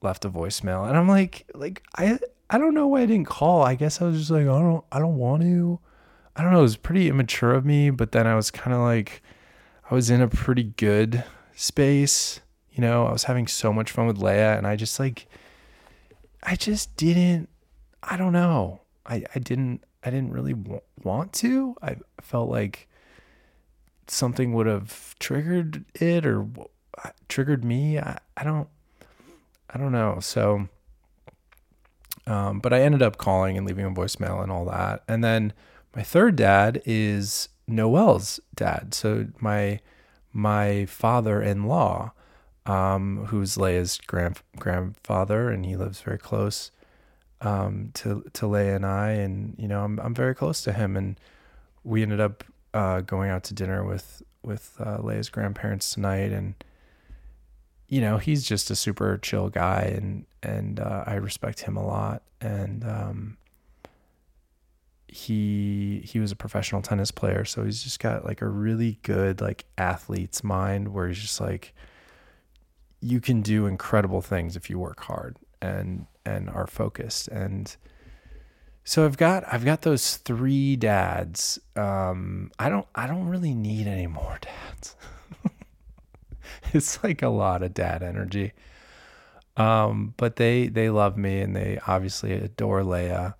left 0.00 0.24
a 0.24 0.30
voicemail. 0.30 0.88
And 0.88 0.96
I'm 0.98 1.08
like, 1.08 1.46
like 1.54 1.84
I 1.96 2.18
I 2.50 2.58
don't 2.58 2.74
know 2.74 2.88
why 2.88 3.02
I 3.02 3.06
didn't 3.06 3.28
call. 3.28 3.62
I 3.62 3.76
guess 3.76 4.02
I 4.02 4.06
was 4.06 4.18
just 4.18 4.30
like, 4.32 4.42
I 4.42 4.60
don't 4.60 4.84
I 4.90 4.98
don't 4.98 5.16
want 5.16 5.42
to. 5.42 5.78
I 6.34 6.42
don't 6.42 6.52
know. 6.52 6.60
It 6.60 6.62
was 6.62 6.76
pretty 6.76 7.08
immature 7.08 7.52
of 7.52 7.64
me, 7.64 7.90
but 7.90 8.12
then 8.12 8.26
I 8.26 8.34
was 8.34 8.50
kind 8.50 8.74
of 8.74 8.80
like, 8.80 9.22
I 9.90 9.94
was 9.94 10.08
in 10.08 10.22
a 10.22 10.28
pretty 10.28 10.64
good 10.64 11.24
space. 11.54 12.40
You 12.70 12.80
know, 12.80 13.06
I 13.06 13.12
was 13.12 13.24
having 13.24 13.46
so 13.46 13.72
much 13.72 13.90
fun 13.90 14.06
with 14.06 14.18
Leia 14.18 14.56
and 14.56 14.66
I 14.66 14.76
just 14.76 14.98
like 14.98 15.28
I 16.42 16.56
just 16.56 16.96
didn't 16.96 17.48
I 18.02 18.16
don't 18.16 18.32
know. 18.32 18.80
I, 19.06 19.24
I 19.34 19.38
didn't 19.38 19.84
I 20.02 20.10
didn't 20.10 20.32
really 20.32 20.54
w- 20.54 20.80
want 21.02 21.32
to. 21.34 21.76
I 21.82 21.96
felt 22.20 22.48
like 22.48 22.88
something 24.08 24.52
would 24.54 24.66
have 24.66 25.14
triggered 25.18 25.84
it 25.94 26.26
or 26.26 26.48
triggered 27.28 27.64
me. 27.64 27.98
I, 27.98 28.18
I 28.36 28.44
don't 28.44 28.68
I 29.68 29.78
don't 29.78 29.92
know. 29.92 30.18
So 30.20 30.68
um, 32.26 32.60
but 32.60 32.72
I 32.72 32.80
ended 32.80 33.02
up 33.02 33.18
calling 33.18 33.58
and 33.58 33.66
leaving 33.66 33.84
a 33.84 33.90
voicemail 33.90 34.42
and 34.42 34.50
all 34.50 34.64
that. 34.66 35.02
And 35.08 35.22
then 35.22 35.52
my 35.94 36.02
third 36.02 36.36
dad 36.36 36.82
is 36.84 37.48
Noelle's 37.66 38.40
dad. 38.54 38.94
So 38.94 39.28
my 39.40 39.80
my 40.32 40.86
father-in-law, 40.86 42.12
um, 42.64 43.26
who's 43.26 43.56
Leia's 43.56 43.98
grand 44.06 44.40
grandfather, 44.58 45.50
and 45.50 45.66
he 45.66 45.76
lives 45.76 46.00
very 46.00 46.18
close 46.18 46.70
um, 47.40 47.90
to 47.94 48.24
to 48.32 48.46
Leia 48.46 48.76
and 48.76 48.86
I, 48.86 49.10
and 49.10 49.54
you 49.58 49.68
know 49.68 49.84
I'm 49.84 49.98
I'm 50.00 50.14
very 50.14 50.34
close 50.34 50.62
to 50.62 50.72
him, 50.72 50.96
and 50.96 51.18
we 51.84 52.02
ended 52.02 52.20
up 52.20 52.44
uh, 52.72 53.00
going 53.02 53.30
out 53.30 53.44
to 53.44 53.54
dinner 53.54 53.84
with 53.84 54.22
with 54.42 54.76
uh, 54.80 54.98
Leia's 54.98 55.28
grandparents 55.28 55.92
tonight, 55.92 56.32
and 56.32 56.54
you 57.88 58.00
know 58.00 58.18
he's 58.18 58.44
just 58.44 58.70
a 58.70 58.76
super 58.76 59.18
chill 59.18 59.48
guy, 59.50 59.92
and 59.94 60.24
and 60.42 60.80
uh, 60.80 61.04
I 61.06 61.14
respect 61.14 61.60
him 61.60 61.76
a 61.76 61.86
lot, 61.86 62.22
and 62.40 62.84
um, 62.84 63.36
he 65.12 66.02
he 66.04 66.18
was 66.18 66.32
a 66.32 66.36
professional 66.36 66.82
tennis 66.82 67.10
player, 67.10 67.44
so 67.44 67.64
he's 67.64 67.82
just 67.82 68.00
got 68.00 68.24
like 68.24 68.40
a 68.40 68.48
really 68.48 68.98
good 69.02 69.40
like 69.40 69.64
athlete's 69.78 70.42
mind, 70.42 70.88
where 70.88 71.08
he's 71.08 71.20
just 71.20 71.40
like 71.40 71.74
you 73.00 73.20
can 73.20 73.42
do 73.42 73.66
incredible 73.66 74.22
things 74.22 74.56
if 74.56 74.70
you 74.70 74.78
work 74.78 75.00
hard 75.00 75.36
and 75.60 76.06
and 76.24 76.48
are 76.50 76.66
focused 76.66 77.26
and 77.28 77.76
so 78.84 79.04
I've 79.04 79.16
got 79.16 79.44
I've 79.52 79.64
got 79.64 79.82
those 79.82 80.16
three 80.16 80.76
dads. 80.76 81.58
Um, 81.76 82.50
I 82.58 82.68
don't 82.68 82.86
I 82.94 83.06
don't 83.06 83.28
really 83.28 83.54
need 83.54 83.86
any 83.86 84.06
more 84.06 84.38
dads. 84.40 84.96
it's 86.72 87.02
like 87.04 87.22
a 87.22 87.28
lot 87.28 87.62
of 87.62 87.74
dad 87.74 88.02
energy. 88.02 88.52
Um, 89.56 90.14
but 90.16 90.36
they 90.36 90.66
they 90.66 90.90
love 90.90 91.16
me 91.16 91.40
and 91.40 91.54
they 91.54 91.78
obviously 91.86 92.32
adore 92.32 92.82
Leia, 92.82 93.34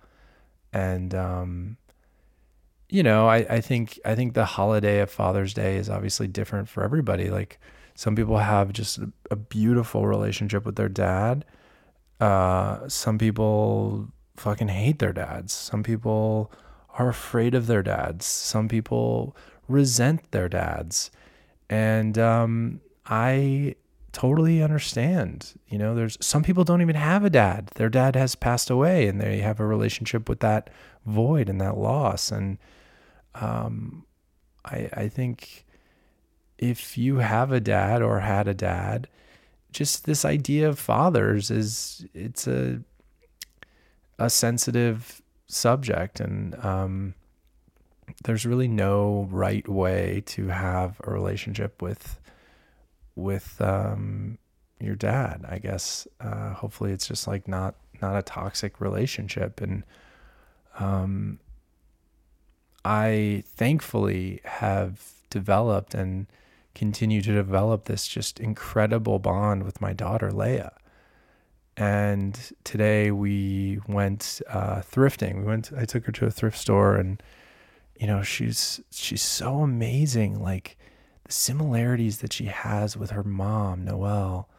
and 0.73 1.13
um, 1.13 1.77
you 2.89 3.03
know 3.03 3.27
I 3.27 3.37
I 3.49 3.61
think 3.61 3.99
I 4.05 4.15
think 4.15 4.33
the 4.33 4.45
holiday 4.45 4.99
of 4.99 5.09
Father's 5.09 5.53
Day 5.53 5.77
is 5.77 5.89
obviously 5.89 6.27
different 6.27 6.69
for 6.69 6.83
everybody. 6.83 7.29
Like 7.29 7.59
some 7.95 8.15
people 8.15 8.37
have 8.37 8.73
just 8.73 8.97
a, 8.97 9.11
a 9.31 9.35
beautiful 9.35 10.07
relationship 10.07 10.65
with 10.65 10.75
their 10.75 10.89
dad 10.89 11.45
uh, 12.23 12.87
some 12.87 13.17
people 13.17 14.07
fucking 14.37 14.69
hate 14.69 14.99
their 14.99 15.11
dads. 15.11 15.51
Some 15.51 15.83
people 15.83 16.51
are 16.97 17.09
afraid 17.09 17.53
of 17.53 17.67
their 17.67 17.83
dads. 17.83 18.25
Some 18.25 18.69
people 18.69 19.35
resent 19.67 20.31
their 20.31 20.47
dads. 20.47 21.11
And 21.69 22.17
um, 22.17 22.79
I 23.05 23.75
totally 24.13 24.61
understand. 24.61 25.53
You 25.67 25.77
know, 25.77 25.95
there's 25.95 26.17
some 26.21 26.43
people 26.43 26.63
don't 26.63 26.81
even 26.81 26.95
have 26.95 27.25
a 27.25 27.29
dad. 27.29 27.71
Their 27.75 27.89
dad 27.89 28.15
has 28.15 28.35
passed 28.35 28.69
away 28.69 29.07
and 29.07 29.19
they 29.19 29.39
have 29.39 29.59
a 29.59 29.65
relationship 29.65 30.29
with 30.29 30.39
that 30.39 30.69
void 31.05 31.49
and 31.49 31.59
that 31.59 31.77
loss. 31.77 32.31
And 32.31 32.57
um, 33.35 34.05
I, 34.63 34.89
I 34.93 35.07
think 35.09 35.65
if 36.57 36.97
you 36.97 37.17
have 37.17 37.51
a 37.51 37.59
dad 37.59 38.01
or 38.01 38.19
had 38.19 38.47
a 38.47 38.53
dad, 38.53 39.09
just 39.71 40.05
this 40.05 40.23
idea 40.23 40.69
of 40.69 40.79
fathers 40.79 41.49
is 41.49 42.05
it's 42.13 42.47
a 42.47 42.79
a 44.19 44.29
sensitive 44.29 45.23
subject 45.47 46.19
and 46.19 46.55
um, 46.63 47.15
there's 48.23 48.45
really 48.45 48.67
no 48.67 49.27
right 49.31 49.67
way 49.67 50.21
to 50.27 50.47
have 50.47 51.01
a 51.03 51.11
relationship 51.11 51.81
with 51.81 52.19
with 53.15 53.61
um, 53.61 54.37
your 54.79 54.95
dad 54.95 55.45
i 55.47 55.57
guess 55.57 56.07
uh, 56.21 56.53
hopefully 56.53 56.91
it's 56.91 57.07
just 57.07 57.27
like 57.27 57.47
not 57.47 57.75
not 58.01 58.17
a 58.17 58.21
toxic 58.21 58.81
relationship 58.81 59.61
and 59.61 59.83
um, 60.79 61.39
i 62.83 63.43
thankfully 63.47 64.41
have 64.43 65.13
developed 65.29 65.93
and 65.93 66.27
continue 66.75 67.21
to 67.21 67.33
develop 67.33 67.85
this 67.85 68.07
just 68.07 68.39
incredible 68.39 69.19
bond 69.19 69.63
with 69.63 69.81
my 69.81 69.93
daughter, 69.93 70.31
Leia. 70.31 70.71
And 71.75 72.39
today 72.63 73.11
we 73.11 73.79
went 73.87 74.41
uh, 74.49 74.81
thrifting. 74.81 75.39
We 75.39 75.45
went. 75.45 75.71
I 75.75 75.85
took 75.85 76.05
her 76.05 76.11
to 76.13 76.25
a 76.27 76.31
thrift 76.31 76.57
store, 76.57 76.95
and 76.95 77.21
you 77.99 78.05
know 78.05 78.21
she's 78.21 78.79
she's 78.91 79.23
so 79.23 79.59
amazing. 79.61 80.39
Like 80.39 80.77
the 81.25 81.31
similarities 81.31 82.19
that 82.19 82.33
she 82.33 82.45
has 82.45 82.97
with 82.97 83.11
her 83.11 83.23
mom, 83.23 83.85
Noelle, 83.85 84.49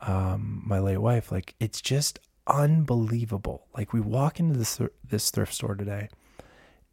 um, 0.00 0.62
my 0.66 0.78
late 0.78 0.98
wife. 0.98 1.30
Like 1.30 1.54
it's 1.60 1.80
just 1.80 2.18
unbelievable. 2.46 3.66
Like 3.76 3.92
we 3.92 4.00
walk 4.00 4.40
into 4.40 4.58
this 4.58 4.80
this 5.08 5.30
thrift 5.30 5.54
store 5.54 5.74
today, 5.74 6.08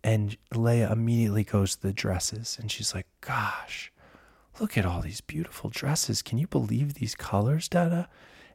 and 0.03 0.37
Leia 0.53 0.91
immediately 0.91 1.43
goes 1.43 1.75
to 1.75 1.81
the 1.81 1.93
dresses, 1.93 2.57
and 2.59 2.71
she's 2.71 2.93
like, 2.93 3.07
"Gosh." 3.21 3.91
look 4.59 4.77
at 4.77 4.85
all 4.85 5.01
these 5.01 5.21
beautiful 5.21 5.69
dresses. 5.69 6.21
Can 6.21 6.37
you 6.37 6.47
believe 6.47 6.95
these 6.95 7.15
colors, 7.15 7.67
Dada? 7.67 8.09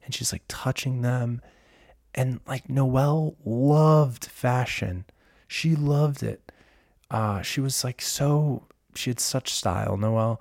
And 0.04 0.14
she's 0.14 0.32
like 0.32 0.42
touching 0.48 1.02
them. 1.02 1.40
And 2.14 2.40
like 2.46 2.68
Noelle 2.68 3.36
loved 3.44 4.24
fashion. 4.24 5.04
She 5.48 5.74
loved 5.74 6.22
it. 6.22 6.52
Uh, 7.10 7.42
she 7.42 7.60
was 7.60 7.84
like 7.84 8.00
so, 8.02 8.64
she 8.96 9.10
had 9.10 9.20
such 9.20 9.50
style, 9.52 9.96
Noelle. 9.96 10.40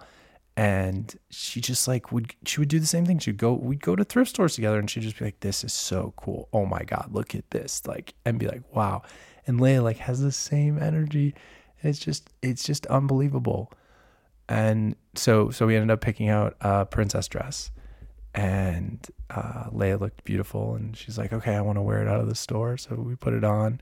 And 0.55 1.15
she 1.31 1.62
just 1.62 1.88
like 1.88 2.12
would, 2.12 2.36
she 2.45 2.60
would 2.60 2.69
do 2.69 2.79
the 2.79 2.86
same 2.86 3.07
thing. 3.07 3.17
She'd 3.17 3.38
go, 3.38 3.53
we'd 3.53 3.81
go 3.81 3.95
to 3.95 4.03
thrift 4.03 4.29
stores 4.29 4.53
together 4.53 4.77
and 4.77 4.88
she'd 4.88 5.01
just 5.01 5.17
be 5.17 5.25
like, 5.25 5.39
this 5.39 5.63
is 5.63 5.74
so 5.74 6.13
cool. 6.15 6.48
Oh 6.53 6.65
my 6.67 6.83
God, 6.83 7.10
look 7.12 7.33
at 7.33 7.50
this. 7.50 7.81
Like, 7.88 8.13
and 8.24 8.38
be 8.38 8.48
like, 8.48 8.62
wow. 8.75 9.01
And 9.48 9.60
Leia 9.60 9.81
like 9.81 9.98
has 9.98 10.22
the 10.22 10.31
same 10.31 10.77
energy. 10.77 11.33
And 11.81 11.89
it's 11.89 11.98
just, 11.98 12.29
it's 12.43 12.63
just 12.63 12.86
unbelievable 12.86 13.72
and 14.50 14.95
so 15.15 15.50
so 15.50 15.65
we 15.65 15.75
ended 15.75 15.91
up 15.91 16.01
picking 16.01 16.29
out 16.29 16.55
a 16.62 16.86
princess 16.86 17.27
dress 17.27 17.72
and 18.36 19.07
uh, 19.29 19.65
Leia 19.72 20.00
looked 20.00 20.24
beautiful 20.24 20.75
and 20.75 20.98
she's 20.98 21.17
like 21.17 21.31
okay 21.31 21.55
I 21.55 21.62
want 21.62 21.77
to 21.77 21.81
wear 21.81 22.01
it 22.01 22.07
out 22.07 22.19
of 22.19 22.27
the 22.27 22.36
store 22.36 22.77
so 22.77 22.95
we 22.95 23.15
put 23.15 23.33
it 23.33 23.43
on 23.43 23.79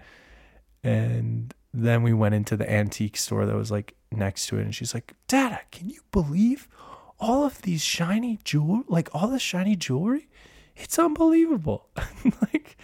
and 0.84 1.54
then 1.74 2.04
we 2.04 2.14
went 2.14 2.36
into 2.36 2.58
the 2.58 2.70
antique 2.70 3.18
store 3.18 3.46
that 3.46 3.56
was 3.56 3.72
like 3.72 3.96
next 4.12 4.48
to 4.48 4.58
it 4.58 4.64
and 4.64 4.76
she's 4.76 4.94
like 4.94 5.14
Dada 5.28 5.62
can 5.72 5.90
you 5.90 6.02
believe 6.12 6.68
all 7.20 7.46
of 7.46 7.62
these 7.62 7.82
shiny 7.84 8.40
jewel 8.44 8.84
like 8.88 9.10
all 9.14 9.28
the 9.28 9.40
shiny 9.40 9.76
jewelry? 9.76 10.28
It's 10.76 10.98
unbelievable. 11.00 11.88
Like 12.42 12.78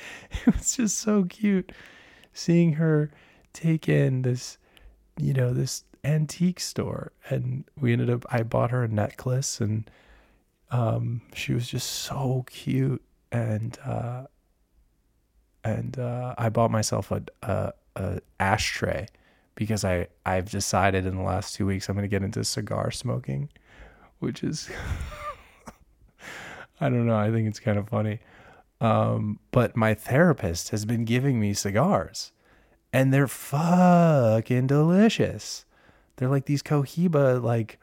it 0.46 0.56
was 0.56 0.76
just 0.76 0.98
so 0.98 1.24
cute 1.26 1.72
seeing 2.34 2.74
her 2.74 3.12
take 3.54 3.88
in 3.90 4.24
this 4.24 4.58
you 5.18 5.34
know 5.34 5.54
this 5.54 5.84
antique 6.04 6.60
store. 6.60 7.12
And 7.30 7.66
we 7.80 7.94
ended 7.94 8.10
up 8.10 8.26
I 8.30 8.44
bought 8.44 8.72
her 8.72 8.84
a 8.84 8.88
necklace 8.88 9.60
and 9.60 9.90
um 10.72 11.22
she 11.34 11.54
was 11.54 11.68
just 11.68 11.88
so 11.90 12.46
cute. 12.48 13.02
And 13.32 13.78
uh 13.84 14.26
and 15.64 15.98
uh 16.00 16.36
I 16.38 16.50
bought 16.50 16.72
myself 16.72 17.12
a 17.12 17.24
a, 17.44 17.74
a 17.98 18.22
ashtray 18.40 19.08
because 19.56 19.84
I 19.84 20.08
I've 20.26 20.50
decided 20.50 21.06
in 21.06 21.16
the 21.16 21.24
last 21.24 21.56
2 21.56 21.66
weeks 21.66 21.90
I'm 21.90 21.96
going 21.96 22.04
to 22.04 22.10
get 22.10 22.24
into 22.24 22.44
cigar 22.44 22.92
smoking 22.92 23.50
which 24.20 24.44
is 24.44 24.70
I 26.82 26.90
don't 26.90 27.08
know 27.08 27.18
I 27.18 27.32
think 27.32 27.48
it's 27.48 27.60
kind 27.60 27.78
of 27.78 27.90
funny 27.90 28.20
um 28.80 29.40
but 29.52 29.76
my 29.76 29.94
therapist 29.94 30.70
has 30.70 30.86
been 30.86 31.06
giving 31.06 31.40
me 31.40 31.54
cigars 31.54 32.32
and 32.94 33.14
they're 33.14 33.28
fucking 33.28 34.68
delicious 34.68 35.66
they're 36.18 36.30
like 36.30 36.46
these 36.46 36.64
Cohiba 36.64 37.42
like 37.42 37.80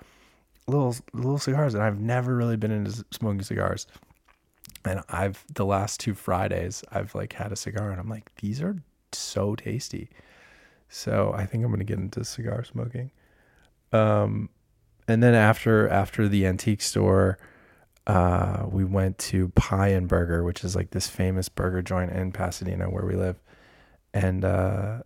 little 0.67 0.95
little 1.13 1.39
cigars, 1.39 1.75
and 1.75 1.83
I've 1.83 2.01
never 2.01 2.37
really 2.37 2.57
been 2.57 2.71
into 2.71 3.05
smoking 3.11 3.43
cigars. 3.43 3.87
And 4.85 5.01
I've 5.09 5.45
the 5.53 5.65
last 5.65 6.01
two 6.01 6.15
Fridays 6.15 6.85
I've 6.93 7.15
like 7.15 7.33
had 7.33 7.53
a 7.53 7.57
cigar, 7.57 7.91
and 7.91 8.01
I'm 8.01 8.09
like, 8.09 8.35
these 8.37 8.61
are 8.61 8.77
so 9.15 9.55
tasty. 9.55 10.11
So 10.89 11.33
I 11.35 11.47
think 11.47 11.65
I'm 11.65 11.71
gonna 11.71 11.85
get 11.85 11.99
into 11.99 12.25
cigar 12.25 12.65
smoking. 12.65 13.11
Um, 13.93 14.49
and 15.07 15.23
then 15.23 15.35
after 15.35 15.89
after 15.89 16.29
the 16.29 16.47
antique 16.47 16.83
store, 16.83 17.39
uh, 18.07 18.65
we 18.69 18.85
went 18.85 19.19
to 19.19 19.49
Pie 19.51 19.89
and 19.89 20.09
Burger, 20.09 20.43
which 20.45 20.65
is 20.65 20.77
like 20.77 20.91
this 20.91 21.09
famous 21.09 21.49
burger 21.49 21.83
joint 21.83 22.13
in 22.13 22.33
Pasadena 22.33 22.91
where 22.91 23.05
we 23.05 23.15
live. 23.15 23.41
And 24.13 24.45
uh, 24.45 25.03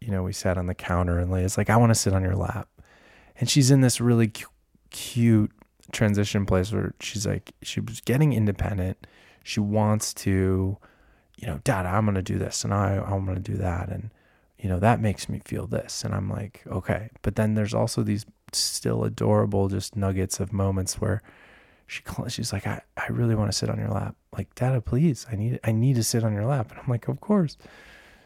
you 0.00 0.10
know, 0.10 0.22
we 0.22 0.32
sat 0.32 0.58
on 0.58 0.66
the 0.66 0.74
counter 0.74 1.18
and 1.18 1.30
Leia's 1.30 1.58
like, 1.58 1.70
I 1.70 1.76
want 1.76 1.90
to 1.90 1.94
sit 1.94 2.12
on 2.12 2.22
your 2.22 2.36
lap. 2.36 2.68
And 3.38 3.48
she's 3.48 3.70
in 3.70 3.80
this 3.80 4.00
really 4.00 4.28
cu- 4.28 4.46
cute 4.90 5.52
transition 5.92 6.46
place 6.46 6.72
where 6.72 6.94
she's 7.00 7.26
like, 7.26 7.52
she 7.62 7.80
was 7.80 8.00
getting 8.00 8.32
independent. 8.32 9.06
She 9.42 9.60
wants 9.60 10.12
to, 10.14 10.78
you 11.38 11.46
know, 11.46 11.60
dad, 11.62 11.86
I'm 11.86 12.04
going 12.04 12.16
to 12.16 12.22
do 12.22 12.36
this 12.36 12.64
and 12.64 12.74
I, 12.74 12.96
I'm 12.96 13.24
going 13.24 13.40
to 13.40 13.52
do 13.52 13.56
that. 13.58 13.88
And, 13.90 14.10
you 14.58 14.68
know, 14.68 14.80
that 14.80 15.00
makes 15.00 15.28
me 15.28 15.40
feel 15.44 15.68
this. 15.68 16.02
And 16.04 16.12
I'm 16.12 16.28
like, 16.28 16.62
okay. 16.66 17.10
But 17.22 17.36
then 17.36 17.54
there's 17.54 17.74
also 17.74 18.02
these 18.02 18.26
still 18.52 19.04
adorable 19.04 19.68
just 19.68 19.94
nuggets 19.94 20.40
of 20.40 20.52
moments 20.52 21.00
where 21.00 21.22
she 21.86 22.02
she's 22.26 22.52
like, 22.52 22.66
I, 22.66 22.82
I 22.96 23.06
really 23.08 23.36
want 23.36 23.52
to 23.52 23.56
sit 23.56 23.70
on 23.70 23.78
your 23.78 23.88
lap. 23.88 24.16
Like, 24.36 24.52
Dada, 24.56 24.80
please, 24.80 25.26
I 25.30 25.36
need 25.36 25.60
I 25.62 25.72
need 25.72 25.94
to 25.94 26.02
sit 26.02 26.24
on 26.24 26.32
your 26.32 26.44
lap. 26.44 26.70
And 26.70 26.80
I'm 26.80 26.88
like, 26.88 27.08
of 27.08 27.20
course. 27.20 27.56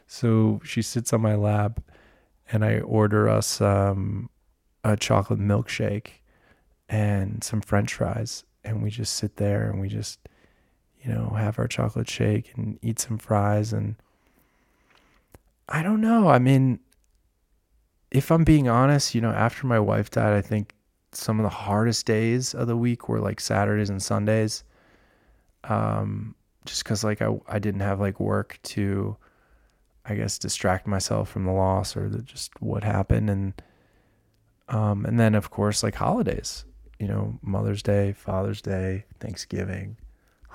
So 0.07 0.61
she 0.65 0.81
sits 0.81 1.13
on 1.13 1.21
my 1.21 1.35
lap 1.35 1.81
and 2.51 2.65
I 2.65 2.81
order 2.81 3.29
us 3.29 3.61
um, 3.61 4.31
a 4.85 4.97
chocolate 4.97 5.39
milkshake 5.39 6.23
and 6.89 7.45
some 7.45 7.61
french 7.61 7.95
fries. 7.95 8.45
And 8.65 8.83
we 8.83 8.91
just 8.91 9.15
sit 9.15 9.37
there 9.37 9.71
and 9.71 9.81
we 9.81 9.89
just, 9.89 10.22
you 11.03 11.13
know, 11.13 11.35
have 11.37 11.59
our 11.59 11.67
chocolate 11.67 12.09
shake 12.09 12.53
and 12.57 12.79
eat 12.83 12.99
some 12.99 13.19
fries. 13.19 13.73
And 13.73 13.97
I 15.69 15.83
don't 15.83 16.01
know. 16.01 16.29
I 16.29 16.39
mean, 16.39 16.79
if 18.11 18.31
I'm 18.31 18.45
being 18.45 18.69
honest, 18.69 19.15
you 19.15 19.21
know, 19.21 19.33
after 19.33 19.67
my 19.67 19.81
wife 19.81 20.11
died, 20.11 20.33
I 20.33 20.41
think 20.41 20.75
some 21.13 21.41
of 21.41 21.45
the 21.45 21.51
hardest 21.51 22.07
days 22.07 22.55
of 22.55 22.69
the 22.69 22.77
week 22.77 23.09
were 23.09 23.21
like 23.21 23.41
Saturdays 23.41 23.91
and 23.91 24.03
Sundays. 24.03 24.65
Um, 25.65 26.35
just 26.65 26.85
cause 26.85 27.03
like 27.03 27.21
I, 27.21 27.37
I 27.49 27.59
didn't 27.59 27.81
have 27.81 28.01
like 28.01 28.21
work 28.21 28.59
to, 28.63 29.17
I 30.05 30.15
guess, 30.15 30.39
distract 30.39 30.87
myself 30.87 31.29
from 31.29 31.45
the 31.45 31.53
loss 31.53 31.97
or 31.97 32.09
the, 32.09 32.23
just 32.23 32.61
what 32.63 32.85
happened. 32.85 33.29
And, 33.29 33.63
um, 34.69 35.05
and 35.05 35.19
then 35.19 35.35
of 35.35 35.51
course, 35.51 35.83
like 35.83 35.97
holidays, 35.97 36.65
you 37.01 37.09
know, 37.09 37.39
Mother's 37.43 37.83
Day, 37.83 38.13
Father's 38.13 38.63
Day, 38.63 39.05
Thanksgiving, 39.19 39.97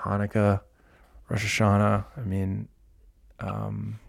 Hanukkah, 0.02 0.62
Rosh 1.30 1.46
Hashanah. 1.46 2.06
I 2.16 2.22
mean, 2.22 2.68
um, 3.40 4.00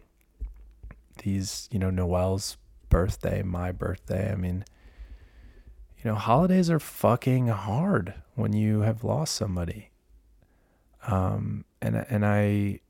these, 1.22 1.68
you 1.70 1.78
know, 1.78 1.90
Noelle's 1.90 2.56
birthday, 2.88 3.42
my 3.42 3.72
birthday. 3.72 4.30
I 4.32 4.36
mean, 4.36 4.64
you 6.02 6.10
know, 6.10 6.16
holidays 6.16 6.70
are 6.70 6.78
fucking 6.78 7.48
hard 7.48 8.14
when 8.34 8.52
you 8.52 8.80
have 8.80 9.04
lost 9.04 9.34
somebody. 9.34 9.90
Um, 11.06 11.64
and 11.80 12.06
and 12.08 12.24
I 12.24 12.80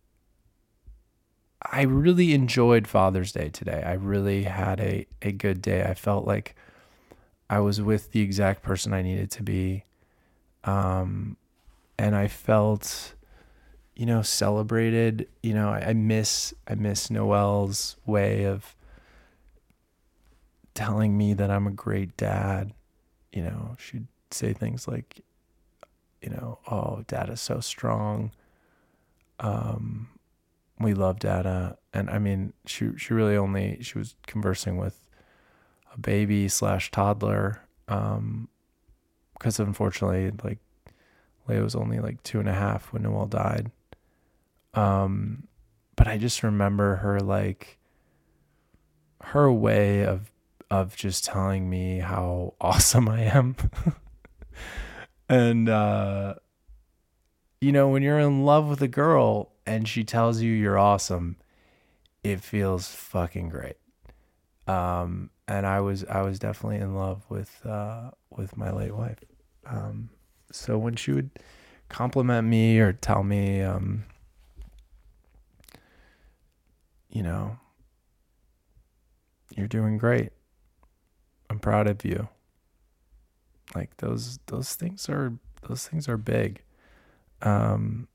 I 1.62 1.82
really 1.82 2.34
enjoyed 2.34 2.86
Father's 2.86 3.32
Day 3.32 3.48
today. 3.48 3.82
I 3.84 3.94
really 3.94 4.44
had 4.44 4.80
a 4.80 5.06
a 5.22 5.32
good 5.32 5.62
day. 5.62 5.82
I 5.82 5.94
felt 5.94 6.26
like 6.26 6.54
I 7.50 7.60
was 7.60 7.80
with 7.80 8.12
the 8.12 8.20
exact 8.20 8.62
person 8.62 8.92
I 8.92 9.02
needed 9.02 9.30
to 9.32 9.42
be. 9.42 9.84
Um, 10.64 11.36
and 11.98 12.14
I 12.16 12.28
felt 12.28 13.14
you 13.96 14.06
know 14.06 14.22
celebrated 14.22 15.28
you 15.42 15.52
know 15.52 15.70
I, 15.70 15.88
I 15.88 15.92
miss 15.92 16.54
i 16.68 16.76
miss 16.76 17.10
noelle's 17.10 17.96
way 18.06 18.44
of 18.44 18.76
telling 20.72 21.18
me 21.18 21.34
that 21.34 21.50
i'm 21.50 21.66
a 21.66 21.72
great 21.72 22.16
dad 22.16 22.72
you 23.32 23.42
know, 23.42 23.76
she'd 23.78 24.06
say 24.30 24.52
things 24.52 24.88
like, 24.88 25.22
you 26.22 26.30
know, 26.30 26.58
oh, 26.70 27.04
dad 27.06 27.28
is 27.30 27.40
so 27.40 27.60
strong. 27.60 28.32
Um, 29.40 30.08
we 30.80 30.94
love 30.94 31.20
Dada. 31.20 31.78
And 31.92 32.10
I 32.10 32.18
mean, 32.18 32.52
she, 32.66 32.90
she 32.96 33.14
really 33.14 33.36
only, 33.36 33.78
she 33.82 33.98
was 33.98 34.16
conversing 34.26 34.76
with 34.76 35.06
a 35.94 35.98
baby 35.98 36.48
slash 36.48 36.90
toddler. 36.90 37.62
Um, 37.86 38.48
cause 39.38 39.60
unfortunately, 39.60 40.32
like 40.42 40.58
Leia 41.48 41.62
was 41.62 41.74
only 41.74 41.98
like 41.98 42.22
two 42.22 42.40
and 42.40 42.48
a 42.48 42.54
half 42.54 42.92
when 42.92 43.02
Noelle 43.02 43.26
died. 43.26 43.70
Um, 44.74 45.48
but 45.96 46.06
I 46.06 46.18
just 46.18 46.42
remember 46.42 46.96
her 46.96 47.20
like, 47.20 47.78
her 49.20 49.52
way 49.52 50.04
of 50.04 50.30
of 50.70 50.94
just 50.96 51.24
telling 51.24 51.68
me 51.68 51.98
how 51.98 52.54
awesome 52.60 53.08
I 53.08 53.22
am. 53.22 53.56
and 55.28 55.68
uh 55.68 56.34
you 57.60 57.72
know, 57.72 57.88
when 57.88 58.02
you're 58.02 58.20
in 58.20 58.44
love 58.44 58.68
with 58.68 58.80
a 58.82 58.88
girl 58.88 59.50
and 59.66 59.88
she 59.88 60.04
tells 60.04 60.40
you 60.40 60.52
you're 60.52 60.78
awesome, 60.78 61.36
it 62.22 62.40
feels 62.40 62.88
fucking 62.88 63.48
great. 63.48 63.76
Um 64.66 65.30
and 65.46 65.66
I 65.66 65.80
was 65.80 66.04
I 66.04 66.22
was 66.22 66.38
definitely 66.38 66.78
in 66.78 66.94
love 66.94 67.24
with 67.28 67.64
uh 67.66 68.10
with 68.30 68.56
my 68.56 68.70
late 68.70 68.94
wife. 68.94 69.18
Um 69.66 70.10
so 70.50 70.78
when 70.78 70.96
she 70.96 71.12
would 71.12 71.30
compliment 71.88 72.46
me 72.46 72.78
or 72.78 72.92
tell 72.92 73.22
me 73.22 73.62
um 73.62 74.04
you 77.10 77.22
know 77.22 77.58
you're 79.56 79.66
doing 79.66 79.96
great 79.96 80.30
I'm 81.50 81.58
proud 81.58 81.86
of 81.86 82.04
you. 82.04 82.28
Like 83.74 83.96
those 83.98 84.38
those 84.46 84.74
things 84.74 85.08
are 85.08 85.34
those 85.66 85.86
things 85.86 86.08
are 86.08 86.16
big. 86.16 86.62
Um 87.42 88.08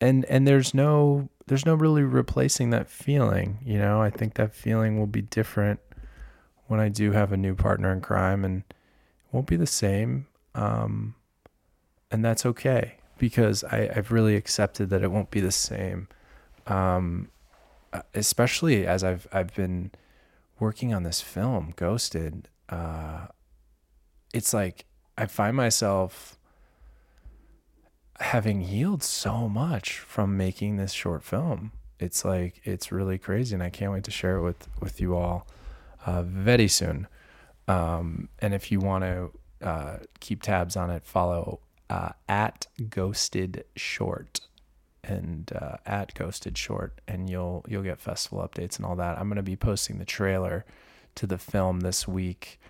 and 0.00 0.24
and 0.26 0.46
there's 0.46 0.74
no 0.74 1.28
there's 1.46 1.66
no 1.66 1.74
really 1.74 2.02
replacing 2.02 2.70
that 2.70 2.88
feeling, 2.88 3.58
you 3.64 3.78
know? 3.78 4.00
I 4.00 4.10
think 4.10 4.34
that 4.34 4.54
feeling 4.54 4.98
will 4.98 5.06
be 5.06 5.22
different 5.22 5.80
when 6.66 6.78
I 6.78 6.88
do 6.88 7.12
have 7.12 7.32
a 7.32 7.36
new 7.36 7.54
partner 7.54 7.92
in 7.92 8.00
crime 8.00 8.44
and 8.44 8.62
it 8.68 8.74
won't 9.32 9.46
be 9.46 9.56
the 9.56 9.66
same. 9.66 10.26
Um 10.54 11.14
and 12.10 12.24
that's 12.24 12.44
okay 12.44 12.94
because 13.18 13.62
I, 13.64 13.90
I've 13.94 14.10
really 14.10 14.34
accepted 14.34 14.90
that 14.90 15.02
it 15.02 15.10
won't 15.10 15.30
be 15.30 15.40
the 15.40 15.52
same. 15.52 16.08
Um 16.66 17.28
especially 18.14 18.86
as 18.86 19.02
I've 19.04 19.26
I've 19.32 19.54
been 19.54 19.90
working 20.58 20.92
on 20.94 21.02
this 21.02 21.20
film, 21.20 21.72
Ghosted, 21.76 22.48
uh, 22.68 23.26
it's 24.32 24.54
like 24.54 24.84
I 25.18 25.26
find 25.26 25.56
myself 25.56 26.38
having 28.20 28.60
healed 28.60 29.02
so 29.02 29.48
much 29.48 29.98
from 29.98 30.36
making 30.36 30.76
this 30.76 30.92
short 30.92 31.24
film. 31.24 31.72
It's 31.98 32.24
like 32.24 32.60
it's 32.64 32.92
really 32.92 33.18
crazy, 33.18 33.54
and 33.54 33.62
I 33.62 33.70
can't 33.70 33.92
wait 33.92 34.04
to 34.04 34.10
share 34.10 34.36
it 34.36 34.42
with 34.42 34.68
with 34.80 35.00
you 35.00 35.16
all 35.16 35.46
uh, 36.06 36.22
very 36.22 36.68
soon. 36.68 37.08
Um, 37.66 38.28
and 38.40 38.54
if 38.54 38.70
you 38.72 38.80
want 38.80 39.04
to 39.04 39.30
uh, 39.62 39.98
keep 40.20 40.42
tabs 40.42 40.76
on 40.76 40.90
it, 40.90 41.04
follow 41.04 41.60
uh, 41.88 42.10
at 42.28 42.66
Ghosted 42.88 43.64
Short 43.76 44.40
and 45.02 45.50
uh, 45.60 45.76
at 45.86 46.14
Ghosted 46.14 46.56
Short, 46.56 47.00
and 47.08 47.28
you'll 47.28 47.64
you'll 47.68 47.82
get 47.82 48.00
festival 48.00 48.46
updates 48.46 48.76
and 48.76 48.86
all 48.86 48.96
that. 48.96 49.18
I'm 49.18 49.28
gonna 49.28 49.42
be 49.42 49.56
posting 49.56 49.98
the 49.98 50.04
trailer 50.04 50.64
to 51.16 51.26
the 51.26 51.38
film 51.38 51.80
this 51.80 52.06
week, 52.06 52.60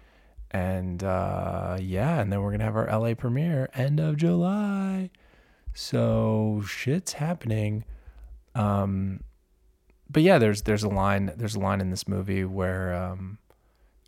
and 0.51 1.03
uh, 1.03 1.77
yeah, 1.81 2.21
and 2.21 2.33
then 2.33 2.43
we're 2.43 2.53
gonna 2.53 2.65
have 2.65 2.77
our 2.77 2.87
LA 2.87 3.15
premiere 3.15 3.69
end 3.75 4.01
of 4.01 4.17
July. 4.17 5.11
So 5.75 6.63
shit's 6.67 7.15
happening. 7.15 7.85
Um, 8.55 9.21
but 10.09 10.23
yeah, 10.23 10.39
there's 10.39 10.63
there's 10.63 10.83
a 10.83 10.89
line 10.89 11.33
there's 11.37 11.55
a 11.55 11.61
line 11.61 11.81
in 11.81 11.91
this 11.91 12.09
movie 12.09 12.45
where 12.45 12.95
um, 12.95 13.39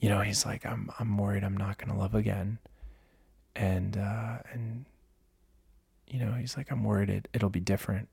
you 0.01 0.09
know 0.09 0.21
he's 0.21 0.45
like 0.45 0.67
I'm 0.67 0.91
I'm 0.99 1.17
worried 1.17 1.45
I'm 1.45 1.57
not 1.57 1.79
gonna 1.79 1.99
love 1.99 2.15
again, 2.15 2.59
and 3.55 3.97
uh, 3.97 4.39
and 4.53 4.85
you 6.13 6.19
know, 6.25 6.33
he's 6.33 6.57
like, 6.57 6.71
I'm 6.71 6.85
worried 6.85 7.09
it, 7.09 7.29
it'll 7.33 7.49
be 7.49 7.61
different. 7.61 8.09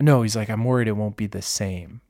No, 0.00 0.22
he's 0.22 0.34
like, 0.34 0.50
I'm 0.50 0.64
worried 0.64 0.88
it 0.88 0.96
won't 0.96 1.16
be 1.16 1.26
the 1.26 1.42
same. 1.42 2.00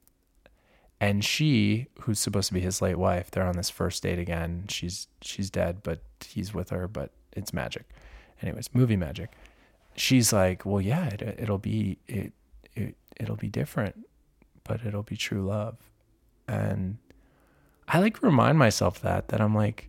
And 1.01 1.25
she, 1.25 1.87
who's 2.01 2.19
supposed 2.19 2.49
to 2.49 2.55
be 2.55 2.61
his 2.61 2.81
late 2.81 2.99
wife, 2.99 3.31
they're 3.31 3.47
on 3.47 3.57
this 3.57 3.71
first 3.71 4.03
date 4.03 4.19
again. 4.19 4.65
She's 4.69 5.09
she's 5.21 5.51
dead, 5.51 5.83
but 5.83 6.01
he's 6.25 6.55
with 6.55 6.71
her, 6.71 6.89
but 6.89 7.11
it's 7.33 7.53
magic. 7.53 7.89
Anyways, 8.43 8.71
movie 8.75 8.97
magic. 8.97 9.33
She's 9.97 10.33
like, 10.33 10.65
well, 10.65 10.81
yeah, 10.81 11.07
it, 11.09 11.23
it'll 11.39 11.59
be 11.59 11.99
it, 12.07 12.33
it 12.75 12.97
it'll 13.19 13.37
be 13.37 13.49
different, 13.49 14.07
but 14.65 14.85
it'll 14.85 15.03
be 15.03 15.17
true 15.17 15.47
love. 15.47 15.77
And 16.47 16.99
I 17.89 17.99
like 17.99 18.23
remind 18.23 18.59
myself 18.59 19.01
that 19.01 19.29
that 19.29 19.41
I'm 19.41 19.55
like, 19.55 19.89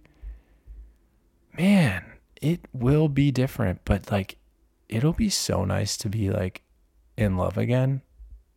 man, 1.57 2.03
it 2.41 2.61
will 2.73 3.07
be 3.07 3.31
different, 3.31 3.81
but 3.85 4.11
like 4.11 4.37
it'll 4.89 5.13
be 5.13 5.29
so 5.29 5.63
nice 5.63 5.95
to 5.97 6.09
be 6.09 6.29
like 6.29 6.63
in 7.15 7.37
love 7.37 7.57
again, 7.57 8.01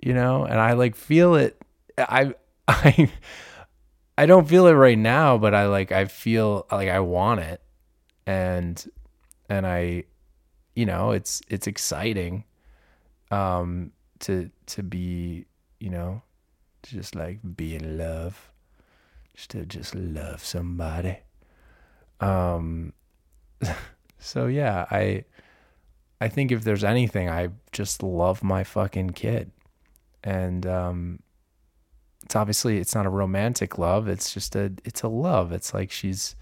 you 0.00 0.14
know? 0.14 0.44
And 0.44 0.58
I 0.58 0.72
like 0.72 0.96
feel 0.96 1.34
it 1.34 1.60
I 1.98 2.34
I 2.68 3.10
I 4.16 4.26
don't 4.26 4.48
feel 4.48 4.66
it 4.66 4.72
right 4.72 4.98
now, 4.98 5.38
but 5.38 5.54
I 5.54 5.66
like 5.66 5.92
I 5.92 6.06
feel 6.06 6.66
like 6.72 6.88
I 6.88 7.00
want 7.00 7.40
it. 7.40 7.60
And 8.26 8.82
and 9.48 9.66
I 9.66 10.04
you 10.74 10.86
know, 10.86 11.10
it's 11.12 11.42
it's 11.48 11.66
exciting 11.66 12.44
um 13.30 13.92
to 14.20 14.50
to 14.66 14.82
be, 14.82 15.44
you 15.78 15.90
know, 15.90 16.22
to 16.82 16.90
just 16.90 17.14
like 17.14 17.40
be 17.56 17.74
in 17.76 17.98
love. 17.98 18.50
Just 19.34 19.50
to 19.50 19.66
just 19.66 19.94
love 19.94 20.44
somebody. 20.44 21.18
Um 22.20 22.92
so 24.18 24.46
yeah, 24.46 24.86
I 24.90 25.24
I 26.20 26.28
think 26.28 26.52
if 26.52 26.64
there's 26.64 26.84
anything, 26.84 27.28
I 27.28 27.48
just 27.72 28.02
love 28.02 28.42
my 28.42 28.64
fucking 28.64 29.10
kid. 29.10 29.50
And 30.22 30.66
um, 30.66 31.20
it's 32.22 32.34
obviously 32.34 32.78
it's 32.78 32.94
not 32.94 33.06
a 33.06 33.10
romantic 33.10 33.78
love. 33.78 34.08
It's 34.08 34.32
just 34.32 34.56
a 34.56 34.72
it's 34.84 35.02
a 35.02 35.08
love. 35.08 35.52
It's 35.52 35.74
like 35.74 35.90
she's 35.90 36.36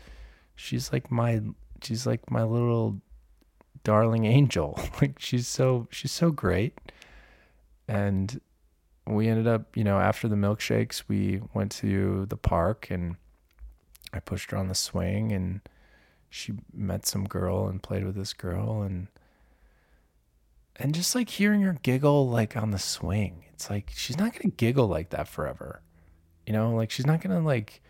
she's 0.55 0.93
like 0.93 1.11
my 1.11 1.41
she's 1.83 2.07
like 2.07 2.31
my 2.31 2.45
little 2.45 3.01
darling 3.85 4.25
angel. 4.25 4.79
Like 5.01 5.19
she's 5.19 5.49
so 5.49 5.89
she's 5.91 6.13
so 6.13 6.31
great. 6.31 6.79
And 7.89 8.41
we 9.07 9.27
ended 9.27 9.49
up, 9.49 9.77
you 9.77 9.83
know, 9.83 9.99
after 9.99 10.29
the 10.29 10.37
milkshakes, 10.37 11.03
we 11.09 11.41
went 11.55 11.73
to 11.73 12.27
the 12.27 12.37
park 12.37 12.89
and 12.89 13.17
I 14.13 14.21
pushed 14.21 14.53
her 14.53 14.57
on 14.57 14.69
the 14.69 14.75
swing 14.77 15.33
and 15.33 15.61
she 16.33 16.55
met 16.73 17.05
some 17.05 17.25
girl 17.25 17.69
and 17.69 17.83
played 17.83 18.07
with 18.07 18.15
this 18.15 18.33
girl 18.33 18.81
and 18.81 19.09
and 20.77 20.95
just 20.95 21.15
like 21.15 21.29
hearing 21.29 21.61
her 21.61 21.77
giggle 21.83 22.27
like 22.27 22.57
on 22.57 22.71
the 22.71 22.79
swing. 22.79 23.45
It's 23.53 23.69
like 23.69 23.91
she's 23.95 24.17
not 24.17 24.33
gonna 24.33 24.55
giggle 24.57 24.89
like 24.89 25.11
that 25.11 25.29
forever. 25.29 25.83
You 26.47 26.55
know 26.55 26.75
like 26.75 26.91
she's 26.91 27.05
not 27.05 27.21
gonna 27.21 27.41
like 27.43 27.83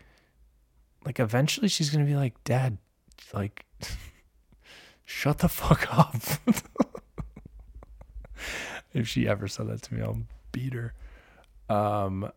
like 1.05 1.21
eventually 1.21 1.69
she's 1.69 1.89
gonna 1.89 2.03
be 2.03 2.17
like 2.17 2.43
dad 2.43 2.79
like 3.33 3.65
shut 5.05 5.37
the 5.39 5.49
fuck 5.49 5.87
up. 5.97 6.15
If 8.93 9.07
she 9.07 9.27
ever 9.27 9.47
said 9.47 9.69
that 9.69 9.81
to 9.83 9.93
me 9.95 10.03
i'll 10.03 10.19
beat 10.51 10.73
her. 10.73 10.93
Um 11.67 12.29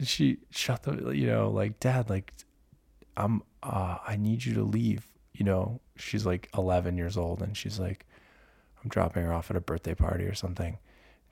she 0.00 0.38
shut 0.50 0.82
the 0.84 1.10
you 1.10 1.26
know 1.26 1.50
like 1.50 1.80
dad 1.80 2.08
like 2.08 2.32
i'm 3.16 3.42
uh 3.64 3.98
i 4.06 4.14
need 4.14 4.44
you 4.44 4.54
to 4.54 4.62
leave 4.62 5.08
you 5.42 5.46
know 5.46 5.80
she's 5.96 6.24
like 6.24 6.48
11 6.56 6.96
years 6.96 7.16
old 7.16 7.42
and 7.42 7.56
she's 7.56 7.80
like 7.80 8.06
i'm 8.80 8.88
dropping 8.88 9.24
her 9.24 9.32
off 9.32 9.50
at 9.50 9.56
a 9.56 9.60
birthday 9.60 9.92
party 9.92 10.22
or 10.24 10.34
something. 10.34 10.78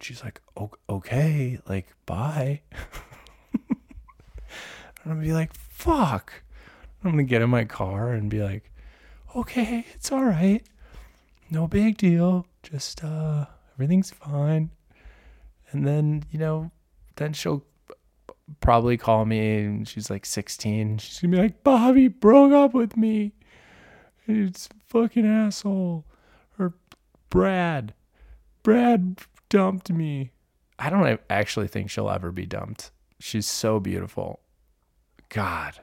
She's 0.01 0.25
like 0.25 0.40
okay 0.88 1.61
like 1.68 1.87
bye. 2.07 2.62
I'm 3.70 5.12
gonna 5.12 5.20
be 5.20 5.33
like 5.33 5.55
fuck. 5.55 6.42
I'm 7.05 7.12
gonna 7.12 7.23
get 7.23 7.40
in 7.40 7.51
my 7.51 7.64
car 7.64 8.11
and 8.11 8.29
be 8.29 8.42
like 8.42 8.73
okay 9.37 9.87
it's 9.94 10.11
all 10.11 10.25
right. 10.25 10.64
No 11.49 11.68
big 11.68 11.96
deal. 11.96 12.46
Just 12.64 13.05
uh 13.05 13.46
everything's 13.75 14.11
fine. 14.11 14.70
And 15.70 15.87
then 15.87 16.25
you 16.33 16.40
know 16.40 16.73
then 17.14 17.33
she'll 17.33 17.64
probably 18.61 18.96
call 18.96 19.25
me 19.25 19.59
and 19.59 19.87
she's 19.87 20.11
like 20.11 20.27
16 20.27 20.99
she's 20.99 21.20
gonna 21.20 21.37
be 21.37 21.40
like 21.40 21.62
bobby 21.62 22.09
broke 22.09 22.53
up 22.53 22.75
with 22.75 22.96
me 22.96 23.33
it's 24.31 24.69
fucking 24.88 25.27
asshole. 25.27 26.05
Or 26.59 26.75
brad. 27.29 27.95
Brad 28.62 29.21
dumped 29.49 29.90
me. 29.90 30.33
I 30.79 30.90
don't 30.90 31.21
actually 31.29 31.69
think 31.69 31.90
she'll 31.90 32.11
ever 32.11 32.33
be 32.33 32.47
dumped. 32.47 32.90
She's 33.19 33.47
so 33.47 33.81
beautiful. 33.81 34.40
God. 35.29 35.81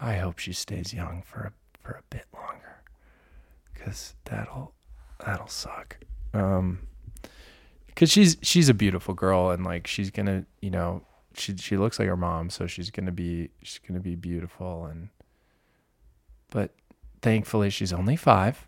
I 0.00 0.16
hope 0.16 0.38
she 0.38 0.52
stays 0.52 0.94
young 0.94 1.22
for 1.22 1.40
a, 1.40 1.52
for 1.80 1.92
a 1.92 2.02
bit 2.10 2.26
longer. 2.32 2.82
Because 3.72 4.14
that'll 4.24 4.74
that'll 5.24 5.48
suck. 5.48 5.98
Um 6.32 6.80
because 7.86 8.12
she's 8.12 8.36
she's 8.42 8.68
a 8.68 8.74
beautiful 8.74 9.12
girl 9.12 9.50
and 9.50 9.64
like 9.64 9.88
she's 9.88 10.08
gonna 10.08 10.46
you 10.62 10.70
know 10.70 11.02
she 11.34 11.56
she 11.56 11.76
looks 11.76 11.98
like 11.98 12.06
her 12.06 12.16
mom 12.16 12.48
so 12.48 12.64
she's 12.64 12.90
gonna 12.90 13.10
be 13.10 13.50
she's 13.62 13.80
gonna 13.86 13.98
be 13.98 14.14
beautiful 14.14 14.86
and 14.86 15.08
but 16.50 16.72
thankfully 17.22 17.70
she's 17.70 17.92
only 17.92 18.16
five 18.16 18.66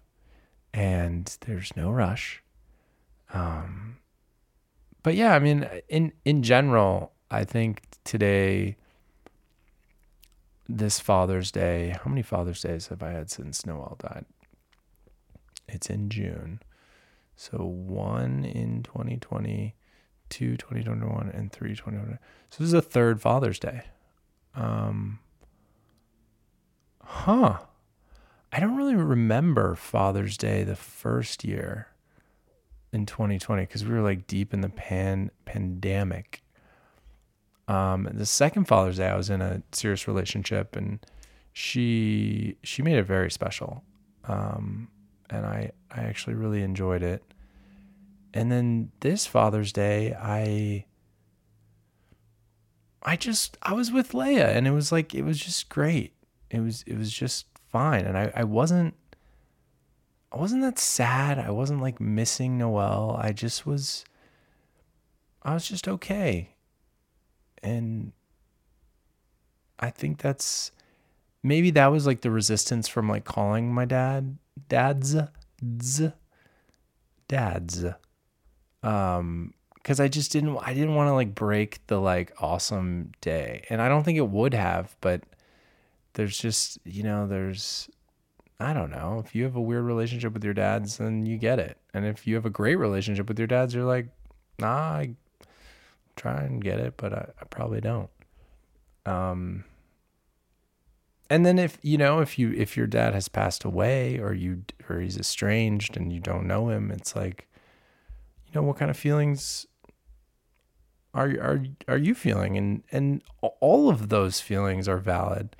and 0.72 1.36
there's 1.46 1.74
no 1.76 1.90
rush 1.90 2.42
um 3.32 3.98
but 5.02 5.14
yeah 5.14 5.34
i 5.34 5.38
mean 5.38 5.68
in 5.88 6.12
in 6.24 6.42
general 6.42 7.12
i 7.30 7.44
think 7.44 7.82
today 8.04 8.76
this 10.68 11.00
father's 11.00 11.50
day 11.50 11.96
how 12.02 12.08
many 12.08 12.22
father's 12.22 12.62
days 12.62 12.88
have 12.88 13.02
i 13.02 13.10
had 13.10 13.30
since 13.30 13.66
noelle 13.66 13.96
died 14.00 14.24
it's 15.68 15.90
in 15.90 16.08
june 16.08 16.60
so 17.40 17.64
one 17.64 18.44
in 18.44 18.82
2020, 18.82 19.74
two 20.28 20.58
2021, 20.58 21.30
and 21.32 21.50
three 21.50 21.70
2021. 21.70 22.18
So 22.50 22.56
this 22.58 22.66
is 22.66 22.72
the 22.72 22.82
third 22.82 23.22
Father's 23.22 23.58
Day. 23.58 23.84
Um, 24.54 25.20
huh. 27.02 27.60
I 28.52 28.60
don't 28.60 28.76
really 28.76 28.96
remember 28.96 29.74
Father's 29.74 30.36
Day 30.36 30.64
the 30.64 30.76
first 30.76 31.44
year 31.44 31.88
in 32.92 33.06
2020 33.06 33.62
because 33.62 33.84
we 33.84 33.92
were 33.92 34.00
like 34.00 34.26
deep 34.26 34.52
in 34.52 34.60
the 34.60 34.68
pan 34.68 35.30
pandemic. 35.44 36.42
Um, 37.68 38.08
the 38.12 38.26
second 38.26 38.64
Father's 38.64 38.96
Day, 38.96 39.08
I 39.08 39.16
was 39.16 39.30
in 39.30 39.40
a 39.40 39.62
serious 39.70 40.08
relationship, 40.08 40.74
and 40.74 40.98
she 41.52 42.56
she 42.64 42.82
made 42.82 42.96
it 42.96 43.04
very 43.04 43.30
special. 43.30 43.84
Um, 44.24 44.88
and 45.28 45.46
I 45.46 45.70
I 45.90 46.02
actually 46.02 46.34
really 46.34 46.62
enjoyed 46.62 47.02
it. 47.02 47.22
And 48.34 48.50
then 48.50 48.90
this 49.00 49.26
Father's 49.26 49.72
Day, 49.72 50.14
I 50.18 50.86
I 53.02 53.16
just 53.16 53.56
I 53.62 53.72
was 53.72 53.92
with 53.92 54.12
Leia 54.12 54.54
and 54.54 54.66
it 54.66 54.72
was 54.72 54.92
like 54.92 55.14
it 55.14 55.22
was 55.22 55.38
just 55.38 55.68
great. 55.68 56.12
It 56.50 56.60
was 56.60 56.82
it 56.86 56.98
was 56.98 57.12
just 57.12 57.46
fine. 57.70 58.04
And 58.04 58.16
I, 58.16 58.32
I 58.34 58.44
wasn't 58.44 58.94
I 60.32 60.38
wasn't 60.38 60.62
that 60.62 60.78
sad. 60.78 61.38
I 61.38 61.50
wasn't 61.50 61.82
like 61.82 62.00
missing 62.00 62.58
Noelle. 62.58 63.18
I 63.20 63.32
just 63.32 63.66
was 63.66 64.04
I 65.42 65.54
was 65.54 65.66
just 65.66 65.88
okay. 65.88 66.54
And 67.62 68.12
I 69.78 69.90
think 69.90 70.18
that's 70.18 70.70
maybe 71.42 71.70
that 71.70 71.86
was 71.88 72.06
like 72.06 72.20
the 72.20 72.30
resistance 72.30 72.88
from 72.88 73.08
like 73.08 73.24
calling 73.24 73.72
my 73.72 73.84
dad 73.84 74.36
dads 74.68 75.16
dads 77.28 77.84
um 78.82 79.54
because 79.74 80.00
i 80.00 80.08
just 80.08 80.32
didn't 80.32 80.56
i 80.62 80.74
didn't 80.74 80.94
want 80.94 81.08
to 81.08 81.14
like 81.14 81.34
break 81.34 81.84
the 81.86 81.98
like 81.98 82.32
awesome 82.40 83.10
day 83.20 83.64
and 83.70 83.80
i 83.80 83.88
don't 83.88 84.04
think 84.04 84.18
it 84.18 84.28
would 84.28 84.54
have 84.54 84.96
but 85.00 85.22
there's 86.14 86.38
just 86.38 86.78
you 86.84 87.02
know 87.02 87.26
there's 87.26 87.88
i 88.58 88.72
don't 88.72 88.90
know 88.90 89.22
if 89.24 89.34
you 89.34 89.44
have 89.44 89.56
a 89.56 89.60
weird 89.60 89.84
relationship 89.84 90.32
with 90.32 90.44
your 90.44 90.54
dads 90.54 90.98
then 90.98 91.24
you 91.24 91.36
get 91.36 91.58
it. 91.58 91.78
And 91.92 92.04
if 92.06 92.26
you 92.26 92.34
have 92.36 92.46
a 92.46 92.50
great 92.50 92.76
relationship 92.76 93.28
with 93.28 93.38
your 93.38 93.48
dads 93.48 93.74
you're 93.74 93.84
like 93.84 94.08
nah 94.58 94.68
i 94.68 95.10
try 96.16 96.42
and 96.42 96.62
get 96.62 96.78
it 96.78 96.94
but 96.96 97.12
i, 97.12 97.28
I 97.40 97.44
probably 97.46 97.80
don't. 97.80 98.10
Um 99.06 99.64
and 101.28 101.46
then 101.46 101.58
if 101.58 101.78
you 101.82 101.96
know 101.96 102.20
if 102.20 102.38
you 102.38 102.52
if 102.52 102.76
your 102.76 102.86
dad 102.86 103.14
has 103.14 103.28
passed 103.28 103.64
away 103.64 104.18
or 104.18 104.34
you 104.34 104.64
or 104.88 105.00
he's 105.00 105.16
estranged 105.16 105.96
and 105.96 106.12
you 106.12 106.20
don't 106.20 106.46
know 106.46 106.68
him 106.68 106.90
it's 106.90 107.14
like 107.14 107.48
you 108.46 108.60
know 108.60 108.66
what 108.66 108.76
kind 108.76 108.90
of 108.90 108.96
feelings 108.96 109.66
are 111.14 111.28
are 111.28 111.64
are 111.88 111.98
you 111.98 112.14
feeling? 112.14 112.56
And 112.56 112.82
and 112.92 113.22
all 113.60 113.88
of 113.88 114.08
those 114.08 114.40
feelings 114.40 114.88
are 114.88 114.98
valid 114.98 115.56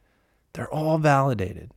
they're 0.53 0.73
all 0.73 0.99
validated 0.99 1.71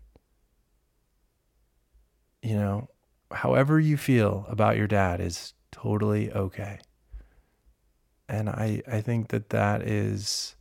you 2.42 2.56
know 2.56 2.88
however 3.32 3.80
you 3.80 3.98
feel 3.98 4.46
about 4.50 4.78
your 4.78 4.88
dad 4.88 5.20
is 5.20 5.54
totally 5.72 6.32
okay 6.32 6.80
and 8.30 8.50
i 8.50 8.82
i 8.88 9.02
think 9.02 9.30
that 9.30 9.50
that 9.50 9.82
is 9.82 10.56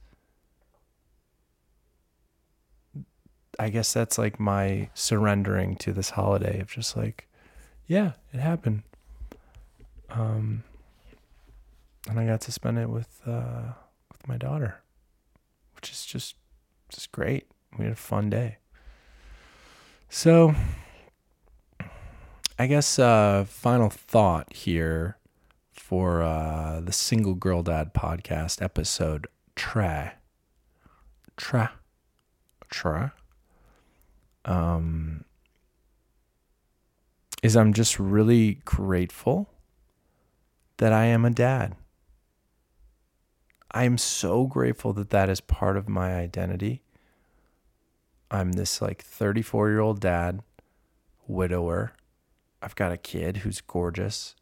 I 3.59 3.69
guess 3.69 3.93
that's 3.93 4.19
like 4.19 4.41
my 4.41 4.89
surrendering 4.95 5.77
to 5.77 5.93
this 5.93 6.11
holiday 6.11 6.61
of 6.61 6.71
just 6.71 6.97
like, 6.97 7.29
yeah, 7.87 8.13
it 8.33 8.41
happened. 8.41 8.83
Um, 10.11 10.65
and 12.09 12.19
I 12.19 12.27
got 12.27 12.41
to 12.43 12.53
spend 12.53 12.79
it 12.79 12.89
with 12.89 13.21
uh, 13.27 13.73
with 14.11 14.27
my 14.27 14.37
daughter, 14.37 14.81
which 15.77 15.91
is 15.91 16.05
just 16.05 16.37
just 16.89 17.13
great. 17.13 17.47
We 17.79 17.85
had 17.85 17.95
a 17.95 17.97
fun 17.97 18.31
day. 18.31 18.59
So, 20.09 20.55
I 22.59 22.67
guess 22.67 22.99
uh, 22.99 23.45
final 23.49 23.89
thought 23.89 24.53
here 24.53 25.17
for 25.73 26.23
uh, 26.23 26.81
the 26.81 26.93
Single 26.93 27.35
Girl 27.35 27.63
Dad 27.63 27.95
podcast 27.95 28.63
episode 28.63 29.27
tra 29.57 30.15
tra 31.37 31.73
tra 32.71 33.13
um, 34.45 35.25
is 37.43 37.57
I'm 37.57 37.73
just 37.73 37.99
really 37.99 38.61
grateful 38.65 39.49
that 40.77 40.93
I 40.93 41.07
am 41.07 41.25
a 41.25 41.31
dad. 41.31 41.77
I 43.71 43.85
am 43.85 43.97
so 43.97 44.47
grateful 44.47 44.93
that 44.95 45.11
that 45.11 45.29
is 45.31 45.41
part 45.41 45.77
of 45.77 45.89
my 45.89 46.15
identity. 46.15 46.83
I'm 48.33 48.53
this 48.53 48.81
like 48.81 49.03
34 49.03 49.69
year 49.69 49.81
old 49.81 50.01
dad, 50.01 50.41
widower. 51.27 51.93
I've 52.63 52.75
got 52.75 52.91
a 52.91 52.97
kid 52.97 53.39
who's 53.39 53.61
gorgeous. 53.61 54.35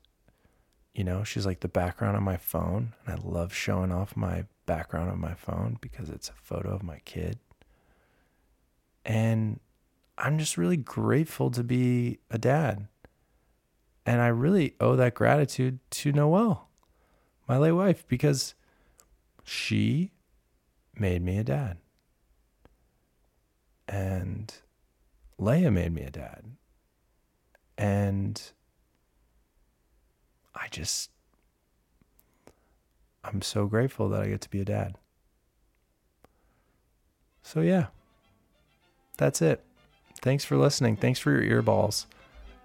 You 0.94 1.02
know, 1.02 1.24
she's 1.24 1.44
like 1.44 1.60
the 1.60 1.68
background 1.68 2.16
on 2.16 2.22
my 2.22 2.36
phone, 2.36 2.94
and 3.04 3.18
I 3.18 3.28
love 3.28 3.52
showing 3.52 3.90
off 3.90 4.16
my 4.16 4.44
background 4.64 5.10
on 5.10 5.20
my 5.20 5.34
phone 5.34 5.76
because 5.80 6.08
it's 6.08 6.28
a 6.28 6.34
photo 6.34 6.72
of 6.72 6.84
my 6.84 7.00
kid. 7.04 7.38
And 9.04 9.58
I'm 10.16 10.38
just 10.38 10.56
really 10.56 10.76
grateful 10.76 11.50
to 11.50 11.64
be 11.64 12.20
a 12.30 12.38
dad. 12.38 12.86
And 14.06 14.20
I 14.20 14.28
really 14.28 14.74
owe 14.78 14.94
that 14.96 15.14
gratitude 15.14 15.80
to 15.90 16.12
Noelle, 16.12 16.68
my 17.48 17.58
late 17.58 17.72
wife, 17.72 18.06
because 18.06 18.54
she 19.44 20.12
made 20.94 21.22
me 21.22 21.38
a 21.38 21.44
dad. 21.44 21.78
And 23.90 24.54
Leia 25.38 25.72
made 25.72 25.92
me 25.92 26.02
a 26.02 26.10
dad. 26.10 26.44
And 27.76 28.40
I 30.54 30.68
just, 30.70 31.10
I'm 33.24 33.42
so 33.42 33.66
grateful 33.66 34.08
that 34.10 34.22
I 34.22 34.28
get 34.28 34.40
to 34.42 34.50
be 34.50 34.60
a 34.60 34.64
dad. 34.64 34.96
So, 37.42 37.62
yeah, 37.62 37.86
that's 39.18 39.42
it. 39.42 39.64
Thanks 40.22 40.44
for 40.44 40.56
listening. 40.56 40.96
Thanks 40.96 41.18
for 41.18 41.42
your 41.42 41.62
earballs. 41.62 42.06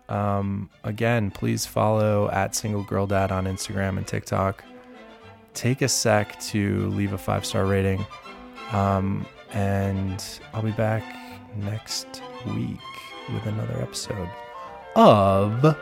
Um, 0.10 0.70
again, 0.84 1.32
please 1.32 1.66
follow 1.66 2.30
at 2.30 2.54
Single 2.54 2.84
Girl 2.84 3.08
Dad 3.08 3.32
on 3.32 3.46
Instagram 3.46 3.98
and 3.98 4.06
TikTok. 4.06 4.64
Take 5.56 5.82
a 5.82 5.88
sec 5.88 6.40
to 6.42 6.90
leave 6.90 7.14
a 7.14 7.18
five 7.18 7.46
star 7.46 7.66
rating. 7.66 8.06
Um, 8.72 9.26
and 9.52 10.24
I'll 10.54 10.62
be 10.62 10.72
back 10.72 11.04
next 11.58 12.22
week 12.48 12.80
with 13.34 13.46
another 13.46 13.82
episode 13.82 14.30
of 14.96 15.76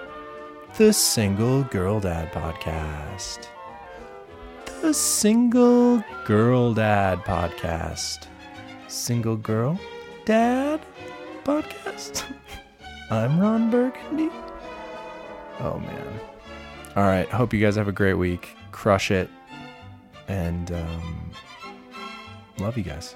the 0.78 0.93
Single 0.93 1.63
Girl 1.63 1.99
Dad 1.99 2.32
Podcast. 2.32 3.47
The 4.82 4.93
Single 4.93 6.04
Girl 6.26 6.73
Dad 6.73 7.19
Podcast. 7.19 8.28
Single 8.88 9.38
Girl 9.38 9.80
Dad 10.26 10.82
Podcast. 11.43 12.23
I'm 13.10 13.39
Ron 13.39 13.69
Burgundy. 13.69 14.30
Oh, 15.60 15.80
man. 15.80 16.19
All 16.95 17.04
right. 17.04 17.28
Hope 17.30 17.54
you 17.54 17.60
guys 17.60 17.76
have 17.76 17.88
a 17.88 17.93
great 17.93 18.15
week. 18.15 18.56
Crush 18.71 19.12
it. 19.12 19.30
And 20.28 20.71
um, 20.71 21.32
love 22.60 22.78
you 22.78 22.84
guys. 22.84 23.15